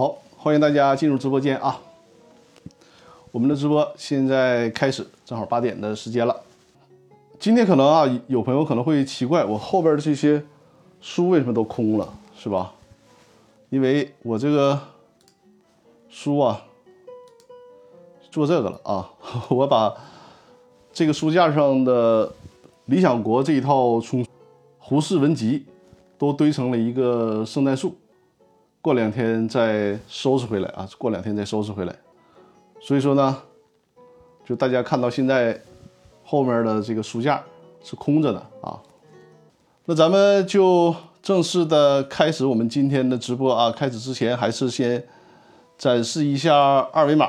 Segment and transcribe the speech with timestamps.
[0.00, 1.78] 好，欢迎大家进入直播间啊！
[3.32, 6.34] 我们的直播现在开始，正好八点的时间了。
[7.38, 10.42] 今天可能啊，有朋友可能会奇怪，我后边的这些
[11.02, 12.72] 书为什么都空了，是吧？
[13.68, 14.80] 因为我这个
[16.08, 16.62] 书啊，
[18.30, 19.10] 做这个了啊，
[19.50, 19.94] 我把
[20.94, 22.26] 这个书架上的
[22.86, 24.24] 《理想国》这一套从
[24.78, 25.66] 胡适文集
[26.16, 27.94] 都堆成了一个圣诞树。
[28.82, 30.88] 过两天再收拾回来啊！
[30.96, 31.94] 过两天再收拾回来。
[32.80, 33.36] 所以说呢，
[34.42, 35.60] 就大家看到现在
[36.24, 37.42] 后面的这个书架
[37.82, 38.80] 是空着的啊。
[39.84, 43.70] 那咱们就正式的开始我们今天的直播啊。
[43.70, 45.04] 开始之前还是先
[45.76, 47.28] 展示一下二维码，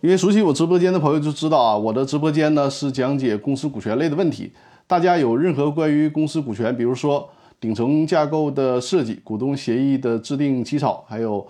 [0.00, 4.50] 因为熟悉我直播间的朋友就知道啊，我的直播间呢是讲解公司股权类的问题。
[4.86, 7.28] 大家有任何关于公司股权，比如说。
[7.58, 11.44] 顶层架构的设计、股东协议的制定起草，还有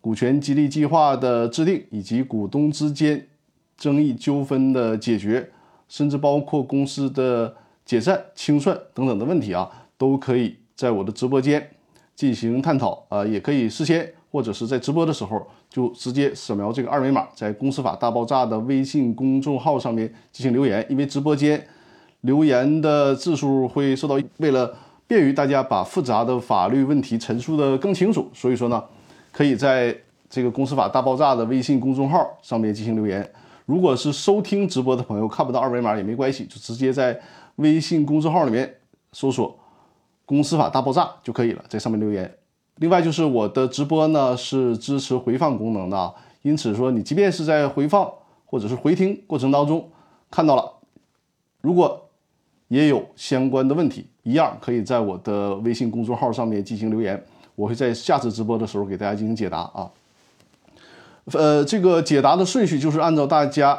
[0.00, 3.28] 股权激励计划的制定，以及股东之间
[3.76, 5.48] 争议纠纷的解决，
[5.88, 11.70] 甚至包括公司的解散清算等等的问题啊，都可以在我的直播间
[12.16, 21.64] 进行探讨啊，也可以事先或者是在直播的时候就直接扫描这个二维码，在“公司法大爆炸”的微信公众号上面进行留言，因为直播间
[22.22, 24.74] 留言的字数会受到为了。
[25.06, 28.82] 便于大家把复杂的法律问题陈述的更清楚，所以说呢，
[29.30, 29.96] 可以在
[30.30, 33.30] 这个公司法大爆炸的微信公众号上面进行留言。
[33.66, 37.20] 如果是收听直播的朋友看不到二维码也没关系，就直接在
[37.56, 38.74] 微信公众号里面
[39.12, 39.56] 搜索
[40.26, 42.34] “公司法大爆炸”就可以了，在上面留言。
[42.76, 48.10] 另外就是我的直播呢是支持回放功能的，因此说你即便是在回放
[48.46, 49.90] 或者是回听过程当中
[50.30, 50.72] 看到了，
[51.60, 52.08] 如果
[52.72, 54.06] 也有相关的问题。
[54.22, 57.22] 一样可以在我的微信公众号上面进行留言，
[57.54, 59.90] 我会在下次直播的时候给大家进行解答啊。
[61.32, 63.76] 呃，这个解答的顺序就是按照大家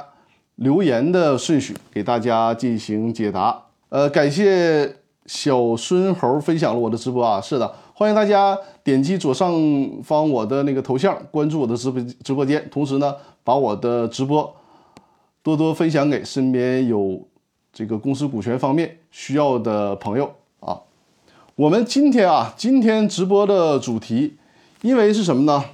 [0.57, 3.57] 留言的顺序给大家进行解答。
[3.89, 9.53] 呃，感谢小孙猴分享了我的直播啊，是的，欢迎大家点击左上
[10.03, 14.53] 方我的那个头像关注我的直播直播间，同时呢，把我的直播
[15.41, 17.25] 多多分享给身边有。
[17.73, 20.79] 这个公司股权方面需要的朋友啊，
[21.55, 24.37] 我们今天啊，今天直播的主题，
[24.83, 25.65] 因为是什么呢？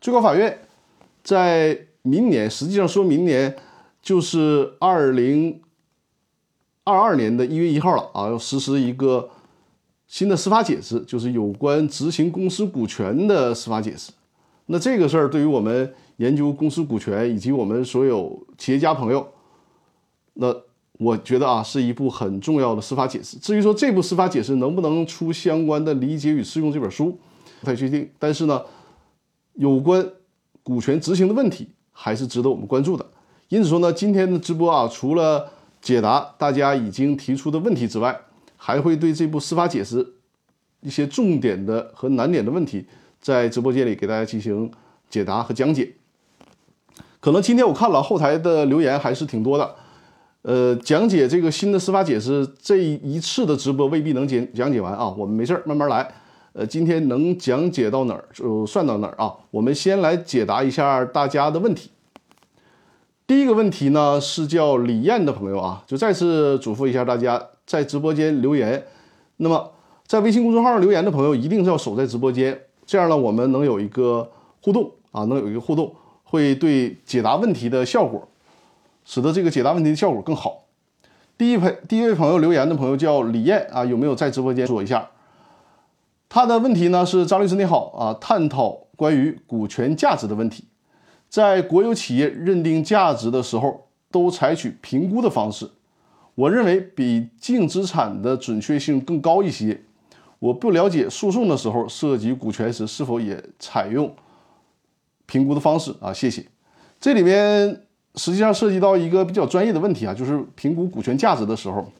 [0.00, 0.58] 最高法院
[1.22, 3.54] 在明年，实际上说明年
[4.02, 5.60] 就是二零
[6.82, 9.30] 二二年的一月一号了啊，要实施一个
[10.08, 14.10] 新的司法解释，就是有关执行公司股权的司法解释。
[14.66, 19.28] 那这个事儿对于我们研究公司股权以及我们所有企业家朋友。
[20.34, 20.54] 那
[20.98, 23.36] 我觉得啊，是一部很重要的司法解释。
[23.38, 27.18] 至于说这部司法解释能不能出相关的理解与适用这本书，
[27.60, 28.08] 不太确定。
[28.18, 28.62] 但是呢，
[29.54, 30.08] 有关
[30.62, 33.04] 股权执行的问题还是值得我们关注的。
[33.48, 35.50] 因此说呢，今天的直播啊，除了
[35.82, 38.18] 解答大家已经提出的问题之外，
[38.56, 40.14] 还会对这部司法解释
[40.80, 42.86] 一些重点的和难点的问题，
[43.20, 44.70] 在直播间里给大家进行
[45.10, 45.92] 解答和讲解。
[47.20, 49.74] 可能今天我看了后台的留言还是挺多的。
[50.44, 56.06] 呃，讲解这个新的司法解释，这一次的直播未必能讲讲解完啊，我们没事儿慢慢来。
[56.52, 59.32] 呃，今天能讲解到哪儿就算到哪儿啊。
[59.50, 61.90] 我们先来解答一下大家的问题。
[63.26, 68.84] 第一个问题呢是叫李艳的朋友啊，就再次嘱咐一下大家，在直播间留言。
[69.38, 69.72] 那么
[70.06, 78.28] 在微信公众号留言的朋友，一定是要守在直播间，这样呢我们能有一个互动啊，能有一个互动，会对解答问题的效果。
[79.04, 80.64] 使得这个解答问题的效果更好。
[81.36, 85.10] 第一朋第一位朋友留言的朋友叫李艳啊，有没有在直播间说一下？
[86.28, 90.64] 他的问题呢是张律师你好啊，探讨关于股权价值的问题。
[91.28, 95.68] 在国有企业认定价值的时候，都采取评估的方式，
[96.36, 99.82] 我认为比净资产的准确性更高一些。
[100.38, 104.14] 我不了解诉讼的时候涉及股权时是否也采用
[105.26, 106.12] 评估的方式啊？
[106.12, 106.46] 谢谢。
[107.00, 107.80] 这里面。
[108.16, 111.90] 实际上涉及到一个比较专业的问题啊，就是评估股权价值的时候，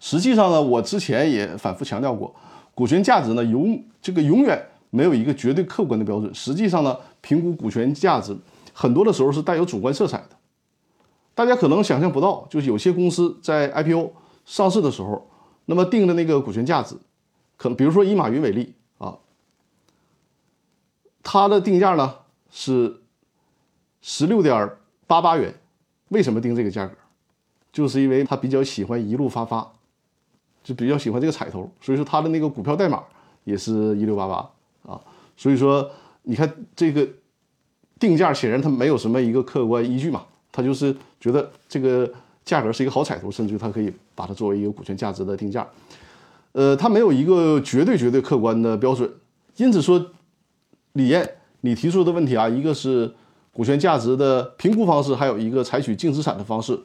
[0.00, 2.34] 实际上呢，我之前也反复强调过，
[2.74, 4.60] 股权价值呢永这个永远
[4.90, 6.34] 没有一个绝对客观的标准。
[6.34, 8.36] 实际上呢，评估股权价值
[8.72, 10.30] 很多的时候是带有主观色彩的。
[11.36, 14.10] 大家可能想象不到，就是有些公司在 IPO
[14.44, 15.30] 上市的时候，
[15.66, 16.96] 那么定的那个股权价值，
[17.56, 19.16] 可能比如说以马云为例啊，
[21.22, 22.16] 它的定价呢
[22.50, 23.00] 是
[24.00, 24.68] 十六点。
[25.06, 25.54] 八八元，
[26.08, 26.94] 为什么定这个价格？
[27.72, 29.66] 就是因为他比较喜欢一路发发，
[30.62, 33.02] 就比较喜欢这个彩头，所以说他的那个股票代码
[33.44, 35.00] 也是一六八八啊。
[35.36, 35.90] 所以说，
[36.22, 37.08] 你看这个
[37.98, 40.22] 定价，显然它没有什么一个客观依据嘛，
[40.52, 42.12] 他就是觉得这个
[42.44, 45.66] 价格是一个好彩头，甚至他可以把它作为一个股权价值的定价。
[46.52, 49.10] 呃，他没有一个绝对绝对客观的标准。
[49.56, 50.10] 因此说，
[50.92, 53.14] 李艳，你提出的问题啊，一个是
[53.52, 56.78] 股权价值的评估方式，还有一个采取净资产的方式。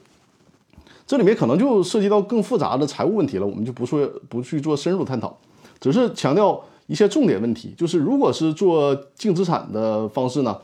[1.06, 5.38] 这里面可能就涉及到更复杂的财务问题了，我们就不说不去做深入探讨，
[5.80, 7.74] 只是强调一些重点问题。
[7.78, 10.60] 就是如果是做净资产的方式呢，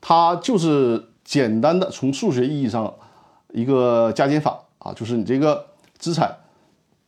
[0.00, 2.92] 它就是简单的从数学意义上
[3.52, 5.64] 一个加减法啊，就是你这个
[5.96, 6.36] 资产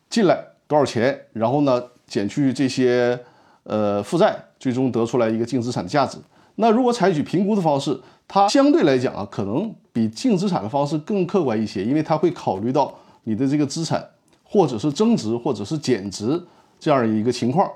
[0.08, 0.38] 进来
[0.68, 3.18] 多少钱，然后呢减去这些
[3.64, 6.18] 呃负债，最终得出来一个净资产的价值。
[6.56, 12.92] 那如果采取评估的方式，它相对来讲啊，可能比净资产的方式更客观一些，因为它会考虑到
[13.24, 14.04] 你的这个资产
[14.42, 16.42] 或者是增值或者是减值
[16.80, 17.70] 这样的一个情况，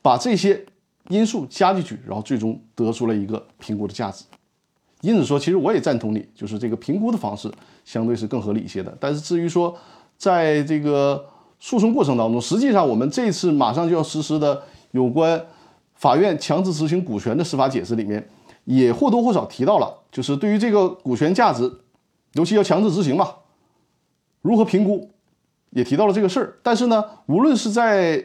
[0.00, 0.64] 把这些
[1.08, 4.24] 因素加进去，然后最终得出了一个评估的价值。
[5.00, 7.52] 因此说，其实我也赞同你，就是这个评估的方式
[7.84, 8.96] 相对是更合理一些的。
[9.00, 9.76] 但是至于说，
[10.16, 11.24] 在这个
[11.58, 14.62] 诉讼过程当中，实际上我们这次马上就要实施的
[14.92, 15.44] 有关。
[16.02, 18.28] 法院强制执行股权的司法解释里面，
[18.64, 21.72] 也或多或少提到了，就是对于这个股权价值，
[22.32, 23.28] 尤其要强制执行嘛，
[24.40, 25.08] 如何评估，
[25.70, 26.58] 也提到了这个事儿。
[26.60, 28.20] 但是呢，无论是在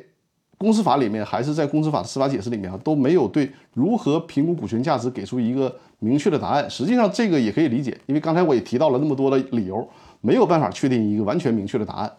[0.57, 6.67] 公司法里面，还是在公司法的司法解释里面啊，都没有对如何评估股权价值给出一个明确的答案。
[6.67, 9.87] 实际上，这个也可以理解，因为刚才我也提到了那么多的理由，
[10.21, 12.11] 没有办法确定一个完全明确的答案。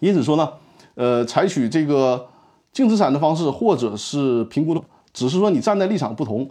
[0.00, 0.50] 因此说呢，
[0.96, 2.26] 呃，采取这个。
[2.72, 4.82] 净资产的方式，或者是评估的，
[5.12, 6.48] 只是说你站在立场不同，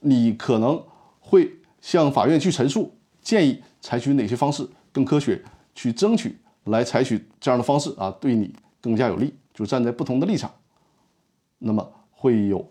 [0.00, 0.82] 你可能
[1.20, 1.50] 会
[1.80, 2.92] 向法院去陈述，
[3.22, 5.42] 建议采取哪些方式更科学，
[5.74, 9.32] 去争取来采取这样的方式啊，对你更加有利。
[9.54, 10.48] 就站在不同的立场，
[11.58, 12.64] 那么会有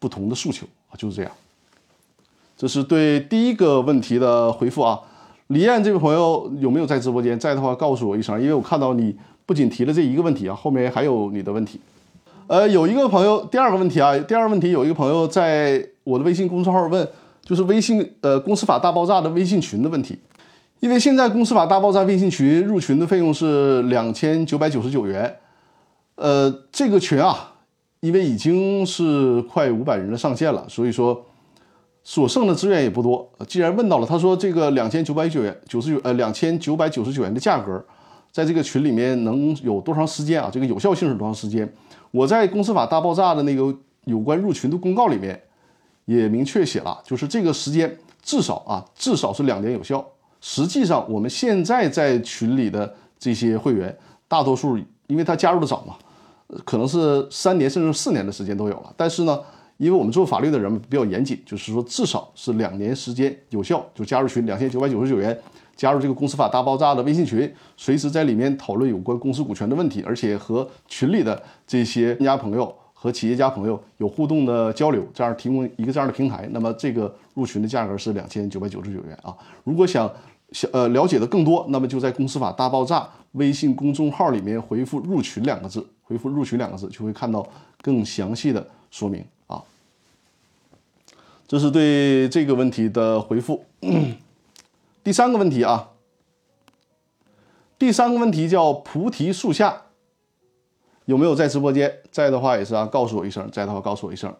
[0.00, 1.30] 不同的诉求啊，就是这样。
[2.56, 5.00] 这是对第一个问题的回复啊。
[5.48, 7.38] 李艳这位朋友有没有在直播间？
[7.38, 9.16] 在的话告诉我一声，因为我看到你
[9.46, 11.78] 不仅提了这一个问题啊，后面还有你的问题。
[12.46, 17.08] 呃，有一个朋友，第二个问题啊，第二个问题有一个朋友在我的微信公众号问，
[17.42, 20.18] 就是微信呃公司法大爆炸的微信群的问题，
[20.80, 25.34] 因为现在公司法大爆炸微信群入群的费用是两千九百九十九元，
[26.16, 27.54] 呃，这个群啊，
[28.00, 31.24] 因为已经是快五百人的上限了，所以说
[32.02, 33.26] 所剩的资源也不多。
[33.48, 37.82] 既然问到了，他说这个两千九百九元九十九呃两千九百九十九元的价格，
[38.30, 40.50] 在这个群里面能有多长时间啊？
[40.52, 41.66] 这个有效性是多长时间？
[42.14, 45.42] 我在公司法大爆炸的那个有关入群的公告里面，
[46.04, 50.06] 也明确写了，就是这个时间至少啊，至少是两年有效。
[50.40, 53.92] 实际上，我们现在在群里的这些会员，
[54.28, 54.78] 大多数
[55.08, 55.96] 因为他加入的早嘛，
[56.64, 58.94] 可能是三年甚至四年的时间都有了。
[58.96, 59.40] 但是呢，
[59.78, 65.36] 因为我们做法律的人比较严谨，就是说至少是两年时间有效，就加入群两千九百九十九元。
[65.76, 76.48] 加入这个公司法大爆炸的微信群，随时在里面讨论有关公司股权的问题，而且和群里的这些专家朋友和企业家朋友有互动的交流，这样提供一个这样的平台。
[76.52, 79.36] 那么这个入群的价格是两千九百九十九元啊。
[79.64, 80.10] 如果想
[80.52, 87.46] 想呃了解的更多，那么就在公司法大爆炸微信公众号里面回复“入群”两个字，回复“入群”两个字就会看到
[87.82, 89.60] 更详细的说明啊。
[91.46, 93.64] 这是对这个问题的回复。
[95.04, 95.90] 第三个问题啊，
[97.78, 99.82] 第三个问题叫菩提树下
[101.04, 101.98] 有没有在直播间？
[102.10, 104.34] 在的话也是啊，告诉我一声；在的话告诉我一声。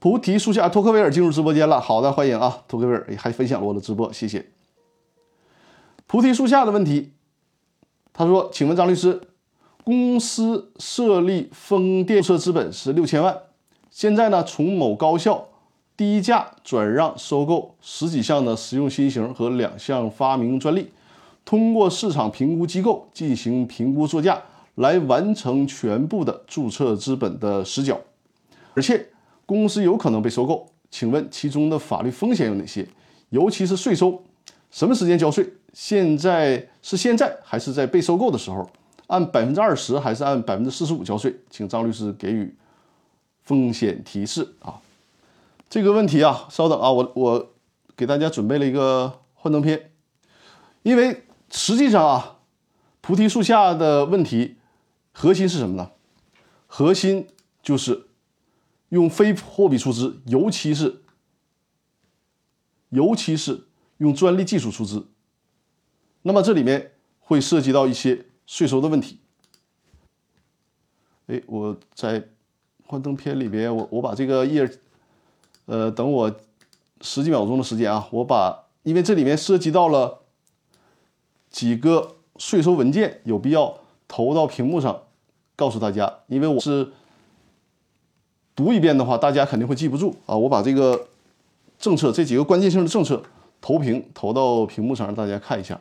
[0.00, 4.50] 菩提树下，托克维尔进入直播间了，好的，欢迎啊，托克维尔还分享了我的直播，谢谢。
[6.08, 7.12] 菩提树下的问题，
[8.12, 9.20] 他说：“请问张律师，
[9.84, 13.42] 公司设立风电注册资本是六千万，
[13.88, 15.47] 现在呢从某高校。”
[15.98, 20.92] 低价转让收购十几项的实用新型和两项发明专利，
[21.44, 24.40] 通过市场评估机构进行评估作价，
[24.76, 28.00] 来完成全部的注册资本的实缴，
[28.74, 29.08] 而且
[29.44, 30.68] 公司有可能被收购。
[30.88, 32.86] 请问其中的法律风险有哪些？
[33.30, 34.22] 尤其是税收，
[34.70, 35.52] 什么时间交税？
[35.72, 38.70] 现在是现在还是在被收购的时候？
[39.08, 41.34] 按百分之二十还是按百分之四十五交税？
[41.50, 42.54] 请张律师给予
[43.42, 44.78] 风险提示啊。
[45.70, 47.52] 这个问题啊，稍等啊，我我
[47.94, 49.92] 给大家准备了一个幻灯片，
[50.82, 52.38] 因为实际上啊，
[53.02, 54.56] 菩提树下的问题
[55.12, 55.90] 核心是什么呢？
[56.66, 57.28] 核心
[57.62, 58.08] 就是
[58.88, 61.02] 用非货币出资，尤其是
[62.88, 63.66] 尤其是
[63.98, 65.08] 用专利技术出资，
[66.22, 69.20] 那么这里面会涉及到一些税收的问题。
[71.26, 72.26] 哎，我在
[72.86, 74.66] 幻灯片里边，我我把这个页，
[75.68, 76.34] 呃，等我
[77.02, 80.20] 十几秒钟的时间啊，我把，因为这里面涉及到了
[81.50, 83.74] 几个税收文件，有必要
[84.08, 85.02] 投到屏幕上
[85.54, 86.90] 告诉大家，因为我是
[88.56, 90.34] 读一遍的话，大家肯定会记不住啊。
[90.34, 91.08] 我把这个
[91.78, 93.22] 政策这几个关键性的政策
[93.60, 95.78] 投屏投到屏幕上，让大家看一下。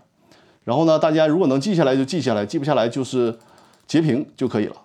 [0.66, 3.40] 然后呢，大家如果能记下来就记下来，记不下来就是
[3.88, 4.76] 截屏就可以了。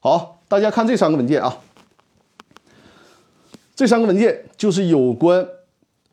[0.00, 1.58] 好，大家看这三个文件啊，
[3.76, 5.46] 这三个文件就是有关，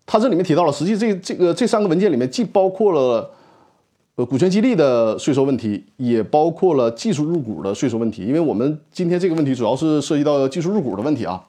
[0.05, 3.31] 它这里面提到了，实际这这个这三个文件里面既包括了
[4.15, 8.23] 呃股权激励的税收问题，也包括了技术入股的税收问题。
[8.25, 11.41] 因为我们今天这个问题主要是涉及到技术入股的问题啊。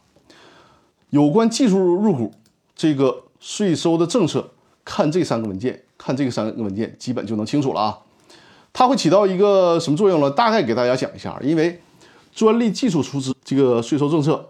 [1.11, 2.33] 有关技术入股
[2.76, 4.49] 这个税收的政策，
[4.85, 7.99] 看这三个文件，看这个三个文件，基本就能清楚了啊。
[8.73, 10.30] 它会起到一个什么作用呢？
[10.30, 11.80] 大概给大家讲一下，因为。
[12.35, 14.44] 专利技术出资这个税收政策，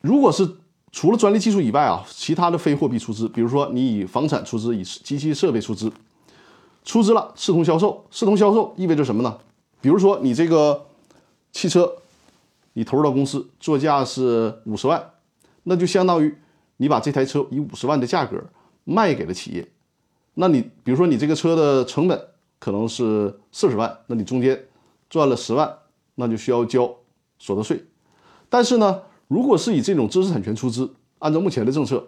[0.00, 0.56] 如果是
[0.92, 5.92] 除了专利技术以外啊，其他的非货币出资，比如说你以房产出资，以机器设备出资，
[6.84, 9.38] 出资了视同销售，视同销售意味着什么呢？
[9.80, 10.86] 比如说你这个
[11.52, 11.92] 汽车，
[12.72, 15.10] 你投入到公司，作价是五十万，
[15.64, 16.34] 那就相当于
[16.78, 18.42] 你把这台车以五十万的价格
[18.84, 19.68] 卖给了企业，
[20.34, 22.20] 那你比如说你这个车的成本
[22.58, 24.66] 可能是四十万，那你中间。
[25.08, 25.76] 赚了十万，
[26.14, 26.88] 那就需要交
[27.36, 27.84] 所得税。
[28.48, 32.04] 但是呢，如果是以这种知识产权出资，按照目前的政策，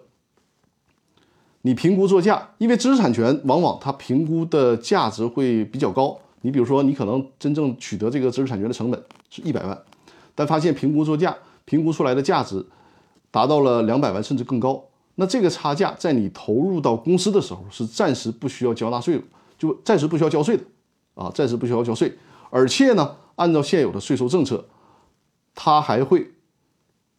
[1.61, 6.19] 你评估作价，因为知识产权往往它评估的价值会比较高。
[6.41, 9.81] 你比如说，你可能真正取得这个知识产权的成本是一百万，
[10.35, 12.65] 但发现评估作价评估出来的价值
[13.31, 14.83] 达到了两百万甚至更高，
[15.15, 19.23] 那这个差价在你投入到公司的时候是暂时不需要交纳税，
[19.57, 20.63] 就暂时不需要交税的
[21.15, 22.13] 啊，暂时不需要交税。
[22.49, 24.65] 而且呢，按照现有的税收政策，
[25.55, 26.32] 它还会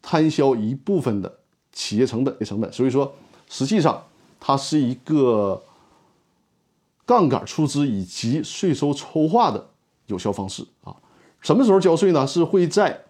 [0.05, 1.39] 摊销一部分的
[1.71, 3.11] 企业成本的成本，所以说
[3.49, 4.03] 实际上
[4.39, 5.59] 它是一个
[7.05, 9.67] 杠杆出资以及税收抽化的
[10.05, 10.95] 有效方式啊。
[11.41, 12.27] 什么时候交税呢？
[12.27, 13.01] 是会在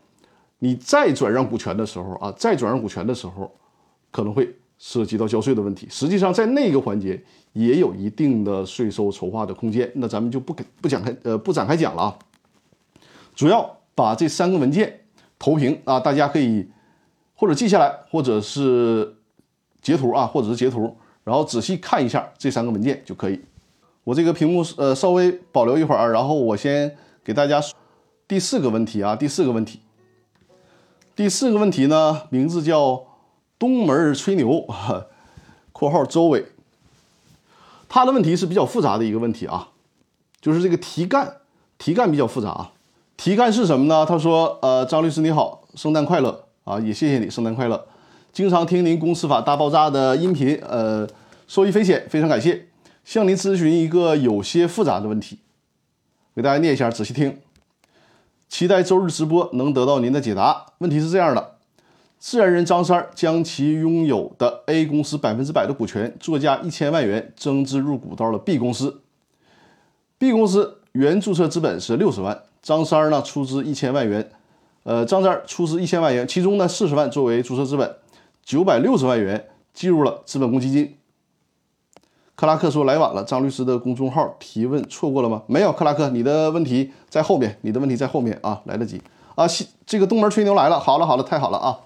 [0.60, 3.52] 你再转让股权的时候啊，再转让股权的时候
[4.12, 5.86] 可能会涉及到交税的问题。
[5.90, 7.22] 实际上在那个环节。
[7.56, 12.20] 也有一定的税收筹划的空间，那咱们就不给不讲开，呃，不展开讲了啊。
[13.34, 15.06] 主要把这三个文件
[15.40, 16.68] 投屏啊，大家可以
[17.36, 19.16] 或者记下来，或者是
[19.82, 23.40] 截图啊，或者是截图，然后仔细看一下这三个文件就可以。
[24.04, 27.62] 我这个屏幕呃稍微保留一会儿，然后我先给大家
[28.28, 29.80] 第四个问题啊，第四个问题，
[31.16, 33.04] 第四个问题呢，名字叫
[33.58, 34.66] 东门吹牛
[35.74, 36.46] （括号周伟）。
[37.90, 39.70] 他的问题是比较复杂的一个问题啊，
[40.40, 41.38] 就是这个题干，
[41.78, 42.72] 题干比较复杂啊。
[43.18, 44.06] 题干是什么呢？
[44.06, 47.88] 他说：“呃，张律师你好，圣诞快乐啊，也谢谢你，圣诞快乐。
[48.34, 51.08] 经常听您公司法大爆炸的音频，呃，
[51.48, 52.68] 受益匪浅，非常感谢。
[53.04, 55.38] 向您咨询一个有些复杂的问题，
[56.36, 57.40] 给大家念一下，仔细听。
[58.50, 60.66] 期待周日直播能得到您的解答。
[60.80, 61.52] 问题是这样的。”
[62.18, 69.02] 自然人张三将其拥有的 A 公司百分之百的股权，作价一千万元增资入股到了 B 公司。
[70.18, 74.32] B 公司原注册资本是六十万，张三呢出资一千万元，
[74.86, 77.96] 呃，张三出资一千万元，其中呢四十万作为注册资本，
[78.44, 80.96] 九百六十万元计入了资本公积金。
[82.36, 85.42] 克拉克说来晚了，张律师的公众号提问错过了吗？
[85.48, 89.02] 没有，克拉克，你的问题在后面，你的问题在后面啊，来得及
[89.34, 89.48] 啊。
[89.48, 91.80] 西这个东门吹牛来了，好了好了，太好了啊。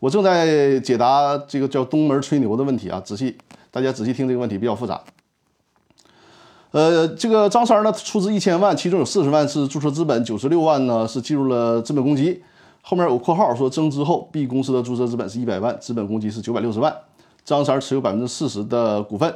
[0.00, 3.36] 我正在解答这个叫东门吹牛的问题啊，仔细
[3.70, 4.98] 大家仔细听这个问题比较复杂。
[6.70, 12.42] 呃，这个张三呢出资一千万，其中有四十万是注册资本，九十六万呢是计入了资本公积。
[12.82, 16.94] 后面有括号说增资后，B 公司的注册资本是一百万，资本公积是九百六十万。
[17.44, 19.34] 张三持有百分之四十的股份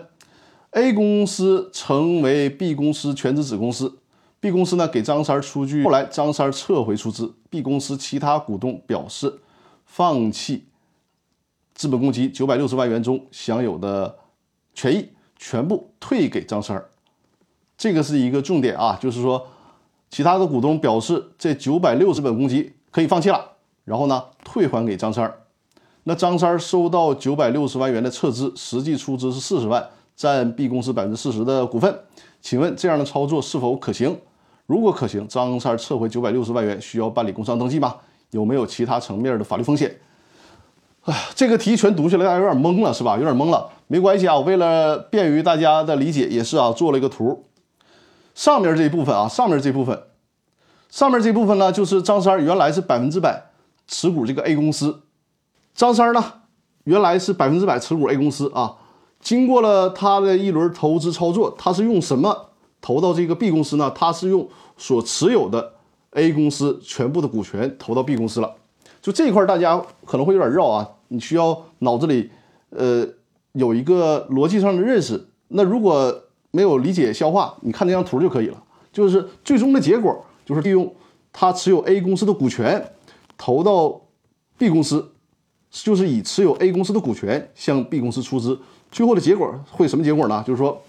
[0.70, 3.98] ，A 公司成为 B 公司全资子公司。
[4.40, 9.40] B 公司呢给张三出具，后来张三撤回出资，B 公司其他股东表示。
[9.92, 10.66] 放弃
[11.74, 14.18] 资本公积九百六十万元中享有的
[14.72, 16.89] 权益，全部退给张三儿。
[17.80, 19.42] 这个是一个重点啊，就是说，
[20.10, 23.42] 其他的股东表示这九百六十本公积可以放弃了，
[23.86, 25.34] 然后呢退还给张三儿。
[26.02, 29.82] 那张三儿收到九百六十万元的撤资，实际出资是四十万，
[30.14, 32.00] 占 B 公司百分之四十的股份。
[32.42, 34.14] 请问这样的操作是否可行？
[34.66, 37.94] 如果可行，张三儿撤回九百六十万元需要办理工商登记吗？
[38.32, 39.96] 有没有其他层面的法律风险？
[41.04, 43.16] 哎，这个题全读下来，大家有点懵了，是吧？
[43.16, 47.42] 有点懵了，没关系啊，我为了便于大家的理解，也是啊，做了一个图。
[48.34, 50.02] 上面这一部分啊，上面这部分
[50.88, 53.50] 上面这部分呢，就是张三原来是百分之百
[53.86, 55.02] 持股这个 A 公司，
[55.74, 56.24] 张三呢
[56.84, 58.76] 原来是百分之百持股 A 公司啊，
[59.20, 63.92] 经过了他的一轮投资操作，他是用什么投到这个 B 公司呢？
[63.94, 65.74] 他是用所持有的
[66.12, 68.54] A 公司全部的股权投到 B 公司了。
[69.02, 72.30] 就这一块大家可能会有点绕啊，你需要脑子里
[72.70, 73.06] 呃
[73.52, 75.28] 有一个逻辑上的认识。
[75.48, 78.62] 那如果没有理解消化，你看这张图就可以了。
[78.92, 80.92] 就是最终的结果就是利用
[81.32, 82.92] 他持有 A 公司的股权
[83.38, 84.00] 投到
[84.58, 85.12] B 公司，
[85.70, 88.58] 就是以持有 A 公司的股权向 B 公司出资。
[88.90, 90.42] 最后的结果会什么结果呢？
[90.44, 90.82] 就是说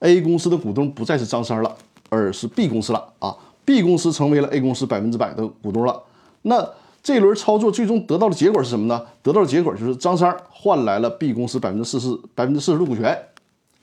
[0.00, 1.74] A 公司的股东不再是张三了，
[2.10, 3.34] 而是 B 公司了啊
[3.64, 6.02] ！B 公司成为了 A 公司百分之百的股东了。
[6.42, 6.68] 那
[7.02, 9.06] 这轮操作最终得到的结果是什么呢？
[9.22, 13.18] 得到的结果就是张三换来了 B 公司百分之四十百分之四十的股权。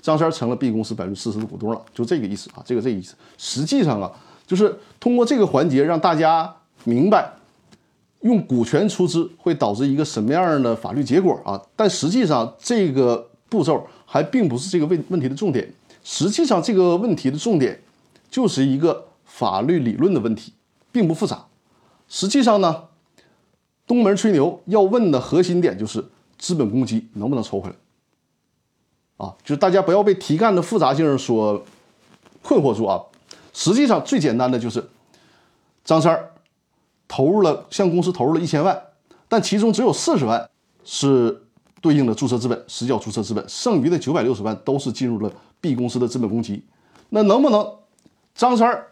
[0.08, 3.14] 张三成了 B 公司百分之四十的股东了，就这个意思啊，这个这个意思。
[3.38, 4.10] 实际上啊，
[4.46, 7.30] 就是通过这个环节让大家明白，
[8.22, 11.62] 用股权出资会导致一个什么样的法律结果啊。
[11.76, 15.70] 但实际上这个步骤还并不是这个问问题的重点。
[16.06, 17.78] 实际上这个问题的重点
[18.32, 20.54] 就是一个法律理论的问题，
[20.90, 21.46] 并不复杂。
[22.08, 22.84] 实际上呢，
[23.86, 26.06] 东门吹牛要问的核心点就是
[26.38, 27.76] 资本公积能不能抽回来。
[29.18, 31.64] 啊，就是大家不要被题干的复杂性所
[32.44, 33.02] 困惑住啊！
[33.52, 34.88] 实际上最简单的就是，
[35.84, 36.32] 张三儿
[37.08, 38.80] 投入了向公司投入了一千万，
[39.28, 40.48] 但其中只有四十万
[40.86, 41.44] 是
[41.82, 46.64] 对应的注册资本，实缴注册资本，剩余的九百六十万都是进入了 B 公司的资本公积。
[47.10, 47.68] 那能不能
[48.36, 48.88] 张三儿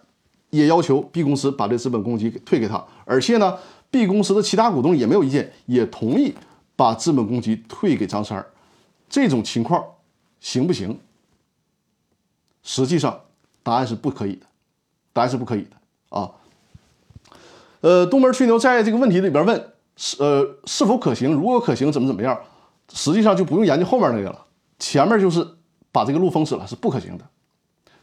[0.50, 2.84] 也要求 B 公司把这资本公积给退给他？
[3.06, 3.56] 而且呢
[3.92, 6.34] ，B 公司的其他股东也没有意见，也同意
[6.76, 8.48] 把资本公积退给张三儿。
[9.08, 9.84] 这种情况。
[10.46, 11.00] 行不行？
[12.62, 13.20] 实际上，
[13.64, 14.46] 答案是不可以的，
[15.12, 16.30] 答案是不可以的啊。
[17.82, 22.40] 呃，东门吹牛在这个问题里边问是呃是否可行，如果可行怎么怎么样？
[22.94, 24.46] 实际上就不用研究后面那个了，
[24.78, 25.48] 前面就是
[25.92, 27.26] 把这个路封死了，是不可行的。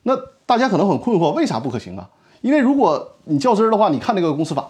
[0.02, 2.10] 那大家可能很困惑，为啥不可行啊？
[2.40, 4.68] 因为如果你较真的话，你看那个公司法，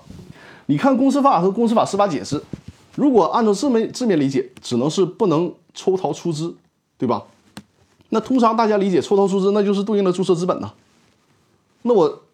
[0.66, 2.42] 你看公司法和公司法司法解释，
[2.94, 6.54] 如果按照字面字面理解，只能是不能抽逃出资，
[6.98, 7.24] 对吧？
[8.14, 10.70] 那通常大家理解抽逃出资，那就是对应的注册资本呐。
[11.80, 12.24] 那我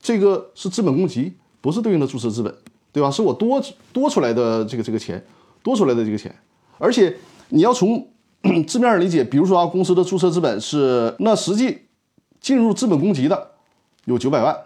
[0.00, 2.54] 这个是资本公积，不是对应的注册资本，
[2.92, 3.10] 对吧？
[3.10, 3.60] 是我多
[3.92, 5.26] 多出来的这个这个钱，
[5.60, 6.32] 多出来的这个钱。
[6.78, 7.16] 而且
[7.48, 8.06] 你要从
[8.68, 11.86] 字面上理解，比如说啊，公司的注册资本是那实际
[12.40, 13.50] 进入资本公积的
[14.04, 14.56] 有九百万，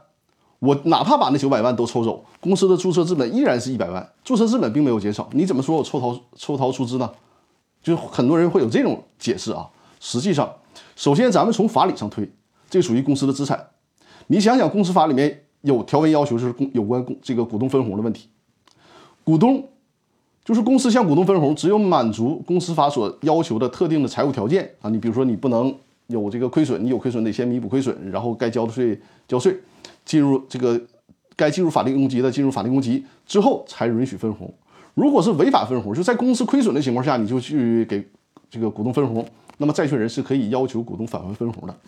[0.59, 5.31] 我哪怕把那九百万都抽走，公司的注册资本依然是一百万，注册资本并没有减少。
[5.33, 7.11] 你怎么说我抽逃抽逃出资呢？
[7.83, 9.67] 就很多人会有这种解释啊。
[10.05, 10.53] 实际上，
[10.97, 12.29] 首先咱们从法理上推，
[12.69, 13.69] 这属于公司的资产。
[14.27, 18.29] 你想想，公司法里面有条文要求是公有关公这个股东分红的问题。
[19.23, 19.65] 股东
[20.45, 24.91] 就是公司向股东分红，只有满足公司法所要求的特定的财务条件啊。
[24.91, 25.73] 你比如说，你不能
[26.09, 29.57] 有这个亏损，你有亏损得先弥补亏损，然后该交的税交税，
[30.05, 30.81] 进入这个
[31.37, 34.53] 该进入法定公积的进入法定公积之后才允许分红。
[34.95, 38.05] 如果是违法分红，就在公司亏损的情况下，你就去给
[38.51, 39.25] 这个股东分红。
[39.63, 41.79] 那么债权人是可以要求股东返还分红的。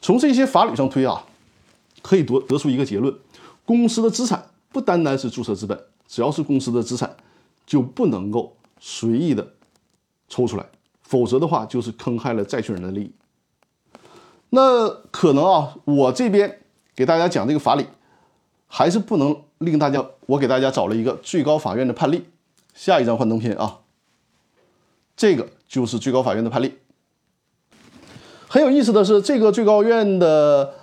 [0.00, 1.24] 从这些法理上推啊，
[2.02, 3.14] 可以得得出一个结论：
[3.64, 7.16] 公司的资产不单单是注册资本，只要是公司的资产，
[7.64, 9.52] 就不能够随意的
[10.28, 10.66] 抽出来，
[11.02, 13.12] 否则的话就是坑害了债权人的利益。
[14.48, 16.62] 那可能啊，我这边
[16.96, 17.86] 给大家讲这个法理，
[18.66, 20.04] 还是不能令大家。
[20.26, 22.24] 我给大家找了一个最高法院的判例。
[22.74, 23.82] 下一张幻灯片啊，
[25.16, 26.74] 这个就是最高法院的判例。
[28.52, 30.74] 很有意思的是，这个最高院的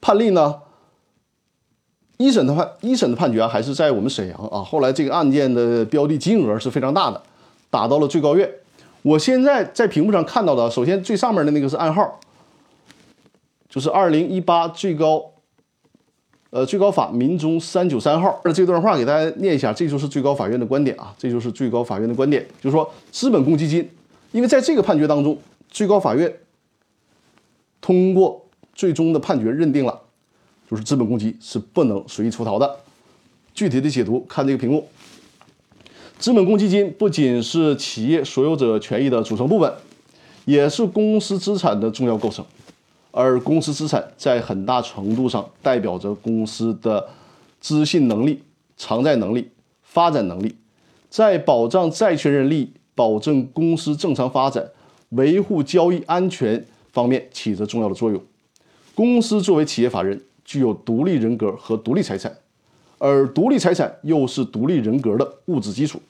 [0.00, 0.62] 判例呢，
[2.16, 4.62] 一审的判一审的判决还是在我们沈阳啊。
[4.62, 7.22] 后来这个案件的标的金额是非常大的，
[7.68, 8.50] 打到了最高院。
[9.02, 12.18] 我现在在屏幕上看到的，首先最上面的那个是暗号，
[13.68, 15.22] 就是二零一八最高，
[16.48, 18.40] 呃最高法民中三九三号。
[18.42, 23.86] 那这段话给大家念一下，这就是最高法院的观点啊，这就是最高法院的观点，就是说资本公积金，
[24.32, 25.36] 因为在这个判决当中，
[25.68, 26.34] 最高法院。
[27.80, 30.00] 通过最终的判决认定了，
[30.70, 32.76] 就是资本公积是不能随意出逃的。
[33.54, 34.86] 具体的解读看这个屏幕。
[36.18, 39.72] 资本公积金不仅是企业所有者权益的组成部分，
[40.44, 42.44] 也是公司资产的重要构成。
[43.10, 47.08] 而公司资产在很大程度上代表着公司的
[47.60, 48.42] 资信能力、
[48.76, 49.50] 偿债能力、
[49.82, 50.54] 发展能力，
[51.08, 54.70] 在保障债权人利益、保证公司正常发展、
[55.10, 56.66] 维护交易安全。
[56.96, 58.18] 方面起着重要的作用。
[58.94, 62.34] 公司作为企业法人，具有独立人格和独立财产，
[62.96, 66.00] 而独立财产又是独立人格的物质基础。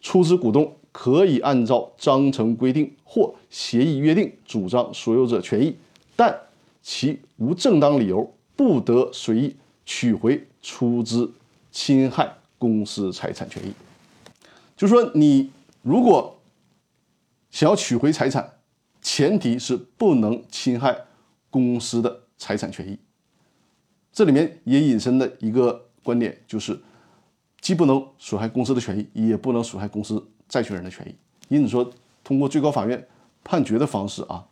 [0.00, 5.76] 出资股东可以按照章程规定或协议约定主张所有者权益，
[6.14, 6.38] 但
[6.80, 11.28] 其无正当理由不得随意取回出资
[11.72, 13.72] 侵害公司财产权益。
[14.76, 15.50] 就说，你
[15.82, 16.38] 如果
[17.50, 18.51] 想要取回财产，
[19.02, 20.96] 前提是不能侵害
[21.50, 22.98] 公司的财产权益。
[24.10, 26.80] 这里面也引申的一个观点就是。
[27.60, 31.14] 既不能损害公司的权益，也不能损害公司债权人的权益。
[31.46, 31.88] 因此说，
[32.24, 33.06] 通过最高法院
[33.44, 34.44] 判决的方式啊，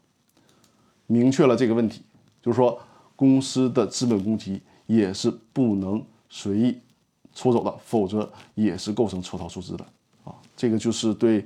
[1.09, 2.03] 明确了这个问题，
[2.41, 2.81] 就是说，
[3.17, 6.79] 公司的资本公积也是不能随意
[7.35, 9.85] 抽走的，否则也是构成抽逃出资的
[10.23, 10.33] 啊。
[10.57, 11.45] 这个就是对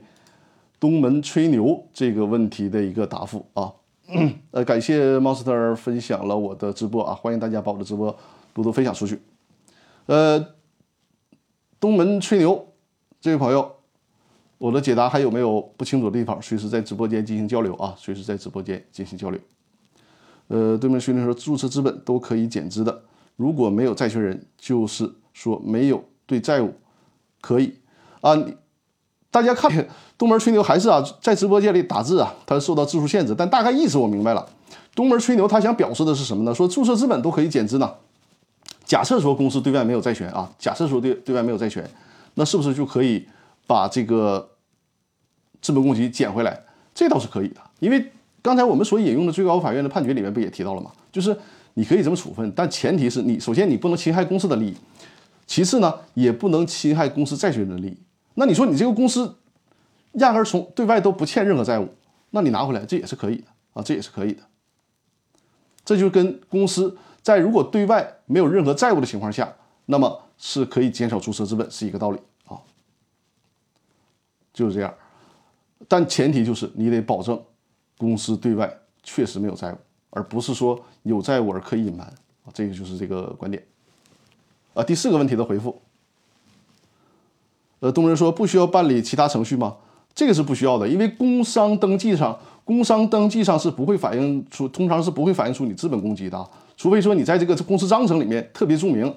[0.84, 3.72] 东门吹牛这个问题的一个答复啊。
[4.52, 8.14] 呃，感谢 Monster 分享了我的直播啊，欢迎大家把我的直播
[8.52, 9.18] 多多分享出去。
[10.04, 10.46] 呃。
[11.80, 12.66] 东门吹牛，
[13.18, 13.70] 这位朋友，
[14.58, 16.40] 我的解答还有没有不清楚的地方？
[16.40, 17.94] 随时在直播间进行交流啊！
[17.98, 19.40] 随时在直播间进行交流。
[20.48, 23.02] 呃，对面吹牛说，注册资本都可以减资的，
[23.36, 26.72] 如果没有债权人，就是说没有对债务
[27.40, 27.74] 可以
[28.20, 28.34] 啊。
[29.34, 29.68] 大家看
[30.16, 34.48] 东门吹牛还是啊，在直播间里打字啊，他受到字数限制，但大概意思我明白了。
[34.94, 36.54] 东门吹牛他想表示的是什么呢？
[36.54, 37.92] 说注册资本都可以减资呢？
[38.84, 41.84] 假设说公司对外没有债权啊，假设说对对外没有债权，
[42.34, 43.26] 那是不是就可以
[43.66, 44.50] 把这个
[45.60, 46.62] 资本公积减回来？
[46.94, 50.92] 这倒是可以的，因为刚才我们所引用的最高法院的判决里面不也提到了吗？
[51.10, 51.36] 就是
[51.74, 54.76] 你可以这么处分，但前提是你首先你不能侵害公司的利益，
[55.44, 57.96] 其次呢也不能侵害公司债权人的利益。
[58.34, 59.36] 那你说你这个公司
[60.14, 61.88] 压根从对外都不欠任何债务，
[62.30, 63.44] 那你拿回来这也是可以的
[63.74, 64.42] 啊，这也是可以的。
[65.84, 66.96] 这就跟公司。
[67.22, 69.50] 在如果对外没有任何债务的情况下，
[69.86, 72.60] 那么是可以减少注册资本，是一个道理啊，
[74.52, 74.94] 就是这样。
[75.88, 77.42] 但前提就是你得保证
[77.96, 78.70] 公司对外
[79.02, 79.78] 确实没有债务，
[80.10, 82.06] 而不是说有债务而刻意隐瞒
[82.44, 83.66] 啊，这个就是这个观点。
[84.74, 85.80] 啊，第四个问题的回复，
[87.84, 89.76] 呃，东人说不需要办理其他程序吗？
[90.14, 96.50] 这个是不需要的，因为工商登记上，工商登记上是不会反映出，通常是不会反映出你资本公积的。
[96.78, 99.14] 除非说你在这个公司章程里面特别注明，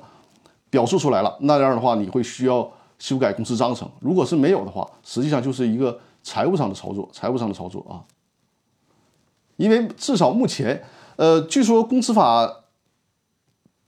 [0.70, 3.90] 表述出来了，那样的话你会需要修改公司章程。
[4.02, 8.04] 如果是没有的话，实际上就是一个财务上的操作，财务上的操作啊。
[9.56, 10.84] 因为至少目前，
[11.16, 12.52] 呃，据说公司法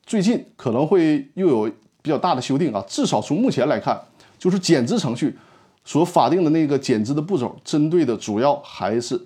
[0.05, 1.69] 最近可能会又有
[2.01, 2.81] 比较大的修订啊。
[2.87, 3.99] 至少从目前来看，
[4.39, 5.37] 就是减资程序
[5.85, 9.21] 所法定的那个减资的步骤，针对的主要还是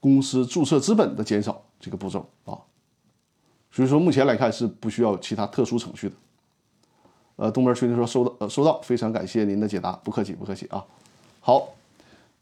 [0.00, 2.58] 公司注册资本的减少这个步骤啊。
[3.70, 6.14] 所以说，目前来看是不需要其他特殊程序的。
[7.36, 10.82] 呃，东门兄弟说收到，呃，收到，非常感谢您的解答，不客气，不客气啊。
[11.40, 11.68] 好，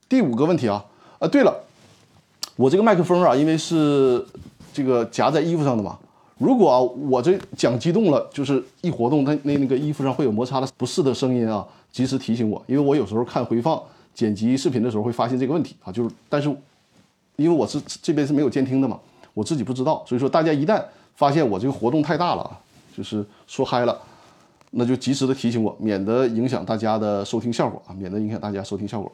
[0.08, 0.84] 第五个问题啊，
[1.18, 1.52] 呃，对了，
[2.54, 4.24] 我这个麦克风啊，因为是
[4.72, 5.98] 这个夹在衣服上的嘛，
[6.38, 13.80] 如果啊我这讲激动了，就是一活动，它那那个衣服上会有摩擦的不适的声音啊，及时提醒我，因为我有时候看回放
[14.12, 16.48] 剪辑视频的时候会发现这个问题啊，就是但是
[17.36, 18.98] 因为我是这边是没有监听的嘛，
[19.32, 20.82] 我自己不知道，所以说大家一旦
[21.14, 22.58] 发现我这个活动太大了啊，
[22.96, 23.96] 就是说嗨了，
[24.72, 29.12] 那就及时的提醒我，免得影响大家的收听效果啊，免得影响大家收听效果。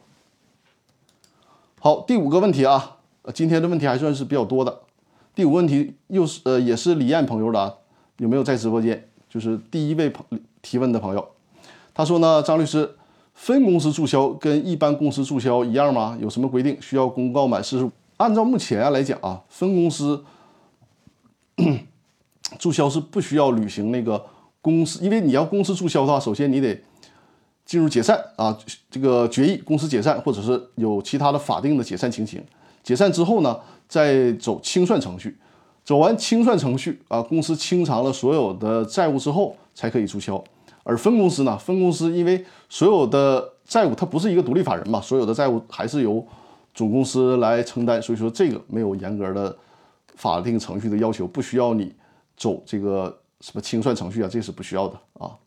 [1.79, 2.97] 好，第五个问题啊，
[3.31, 4.79] 今天的问题还算是比较多的。
[5.35, 7.71] 第五个问题又是呃也是李艳朋友的啊，
[8.17, 9.07] 有没有在直播间？
[9.29, 10.25] 就是第一位朋
[10.63, 11.27] 提问的朋友，
[11.93, 12.95] 他说呢，张律师，
[13.33, 16.17] 分公司注销跟一般公司注销一样吗？
[16.21, 16.77] 有什么规定？
[16.81, 17.91] 需要公告满四十五？
[18.17, 20.23] 按照目前来讲啊，分公司。
[22.59, 24.25] 注销是不需要履行那个
[24.61, 26.77] 公司，因为你要公司注销的话，首先你得
[27.65, 28.57] 进入解散啊，
[28.89, 32.43] 这个决议公司解散，或者是有其他的法定的解散情形。
[32.83, 35.37] 解散之后呢，再走清算程序，
[35.85, 40.43] 走完清算程序啊，公司清偿了所有的债务之后，才可以注销。
[40.83, 46.25] 而分公司呢，分公司因为所有的债务它不是一个独立法人嘛，所有的债务还是由
[46.73, 49.57] 总公司来承担，所以说这个没有严格的
[50.15, 51.93] 法定程序的要求，不需要你。
[52.37, 54.27] 走这个什么清算程序啊？
[54.27, 55.37] 这是不需要的啊。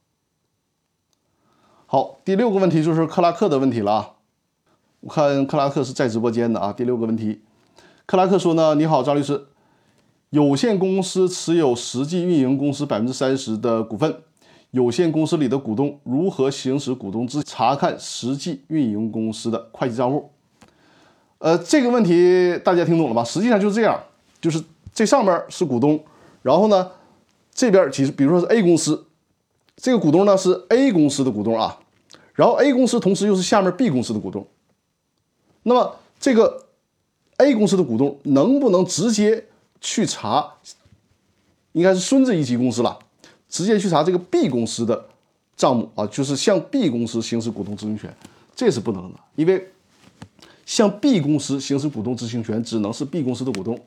[1.86, 4.10] 好，第六个问题就是克拉克的问题了啊。
[5.00, 6.72] 我看克拉克是在直播间的啊。
[6.72, 7.40] 第六个问题，
[8.06, 9.46] 克拉克说呢：“你好，张律师，
[10.30, 14.22] 有限公司持有实际运营公司百分之三十的股份，
[14.74, 20.28] 有限公司里的股东如何行使股东制查看实际运营公司的会计账户？”
[21.38, 23.22] 呃，这个问题大家听懂了吧？
[23.22, 24.02] 实际上就是这样，
[24.40, 24.60] 就是
[24.92, 26.02] 这上面是股东。
[26.42, 26.90] 然后呢，
[27.54, 29.06] 这边其实比如说是 A 公司，
[29.76, 31.78] 这个股东呢是 A 公司的股东啊，
[32.32, 34.44] 然后 A 公司同时又是下面 B 公司的股东，
[35.62, 36.66] 那么这个
[37.36, 39.46] A 公司的股东能不能直接
[39.80, 40.54] 去查？
[41.70, 42.98] 应该是孙子一级公司了，
[43.54, 45.06] 直接去查这个 B 公司的
[45.54, 48.12] 账目啊，就是向 B 公司行使股东知情权，
[48.56, 49.70] 这是不能的，因为
[50.66, 53.78] 向 B 公司行使股东知情权只能是 B 公司的股东，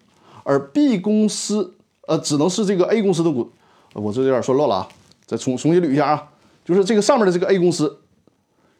[0.44, 3.52] 而 B 公司呃只能是这个 A 公司的股，
[3.92, 4.90] 我这有点说漏了啊，
[5.26, 6.32] 再重重新捋一下啊，
[6.64, 8.00] 就是这个上面的这个 A 公司，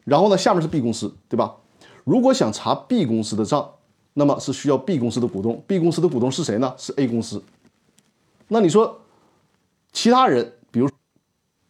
[0.04, 1.56] 然后呢下面是 B 公司，对吧？
[2.04, 3.72] 如果想查 B 公司的账，
[4.14, 6.74] 那么是需要 B 公司的股东，B 公司的股东是谁呢？
[6.78, 7.42] 是 A 公司。
[8.48, 9.02] 那你说，
[9.92, 10.54] 其他人，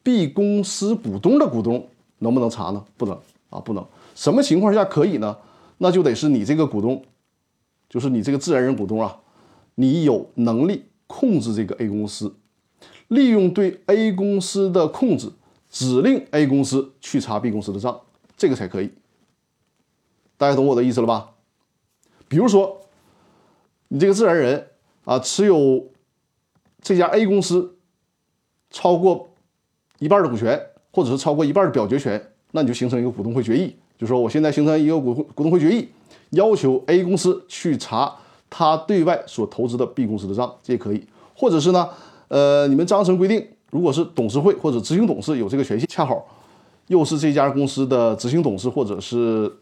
[0.08, 1.86] B 公司股东的股东，
[2.20, 2.82] 能不能查呢？
[2.96, 3.14] 不能
[3.50, 3.86] 啊，不能。
[4.14, 5.36] 什么情况下可以呢？
[5.76, 7.04] 那就得是你这个股东，
[7.90, 9.20] 就是你这个自然人股东啊，
[9.74, 12.34] 你有能力控制这个 A 公司，
[13.08, 15.30] 利用对 A 公司的控制，
[15.68, 18.00] 指令 A 公司去查 B 公司的账，
[18.34, 18.90] 这个才可以。
[20.38, 21.34] 大家懂我的意思了吧？
[22.28, 22.80] 比如说，
[23.88, 24.68] 你这个自然人
[25.04, 25.86] 啊，持有。
[26.80, 27.76] 这家 A 公司
[28.70, 29.30] 超过
[29.98, 30.60] 一半的股权，
[30.92, 32.20] 或者是超过一半的表决权，
[32.52, 35.88] 那你就形成一个股东会决议，就说我现在形成一个股股东会决议，
[36.30, 38.14] 要求 A 公司去查
[38.48, 41.04] 他对外所投资的 B 公司的账，这也可以。
[41.34, 41.88] 或者是呢，
[42.28, 46.26] 呃，你们章程规定，如果是董事会或者执行董事有这个权限，恰好
[46.86, 49.52] 又是这家公司的执行董事，或者是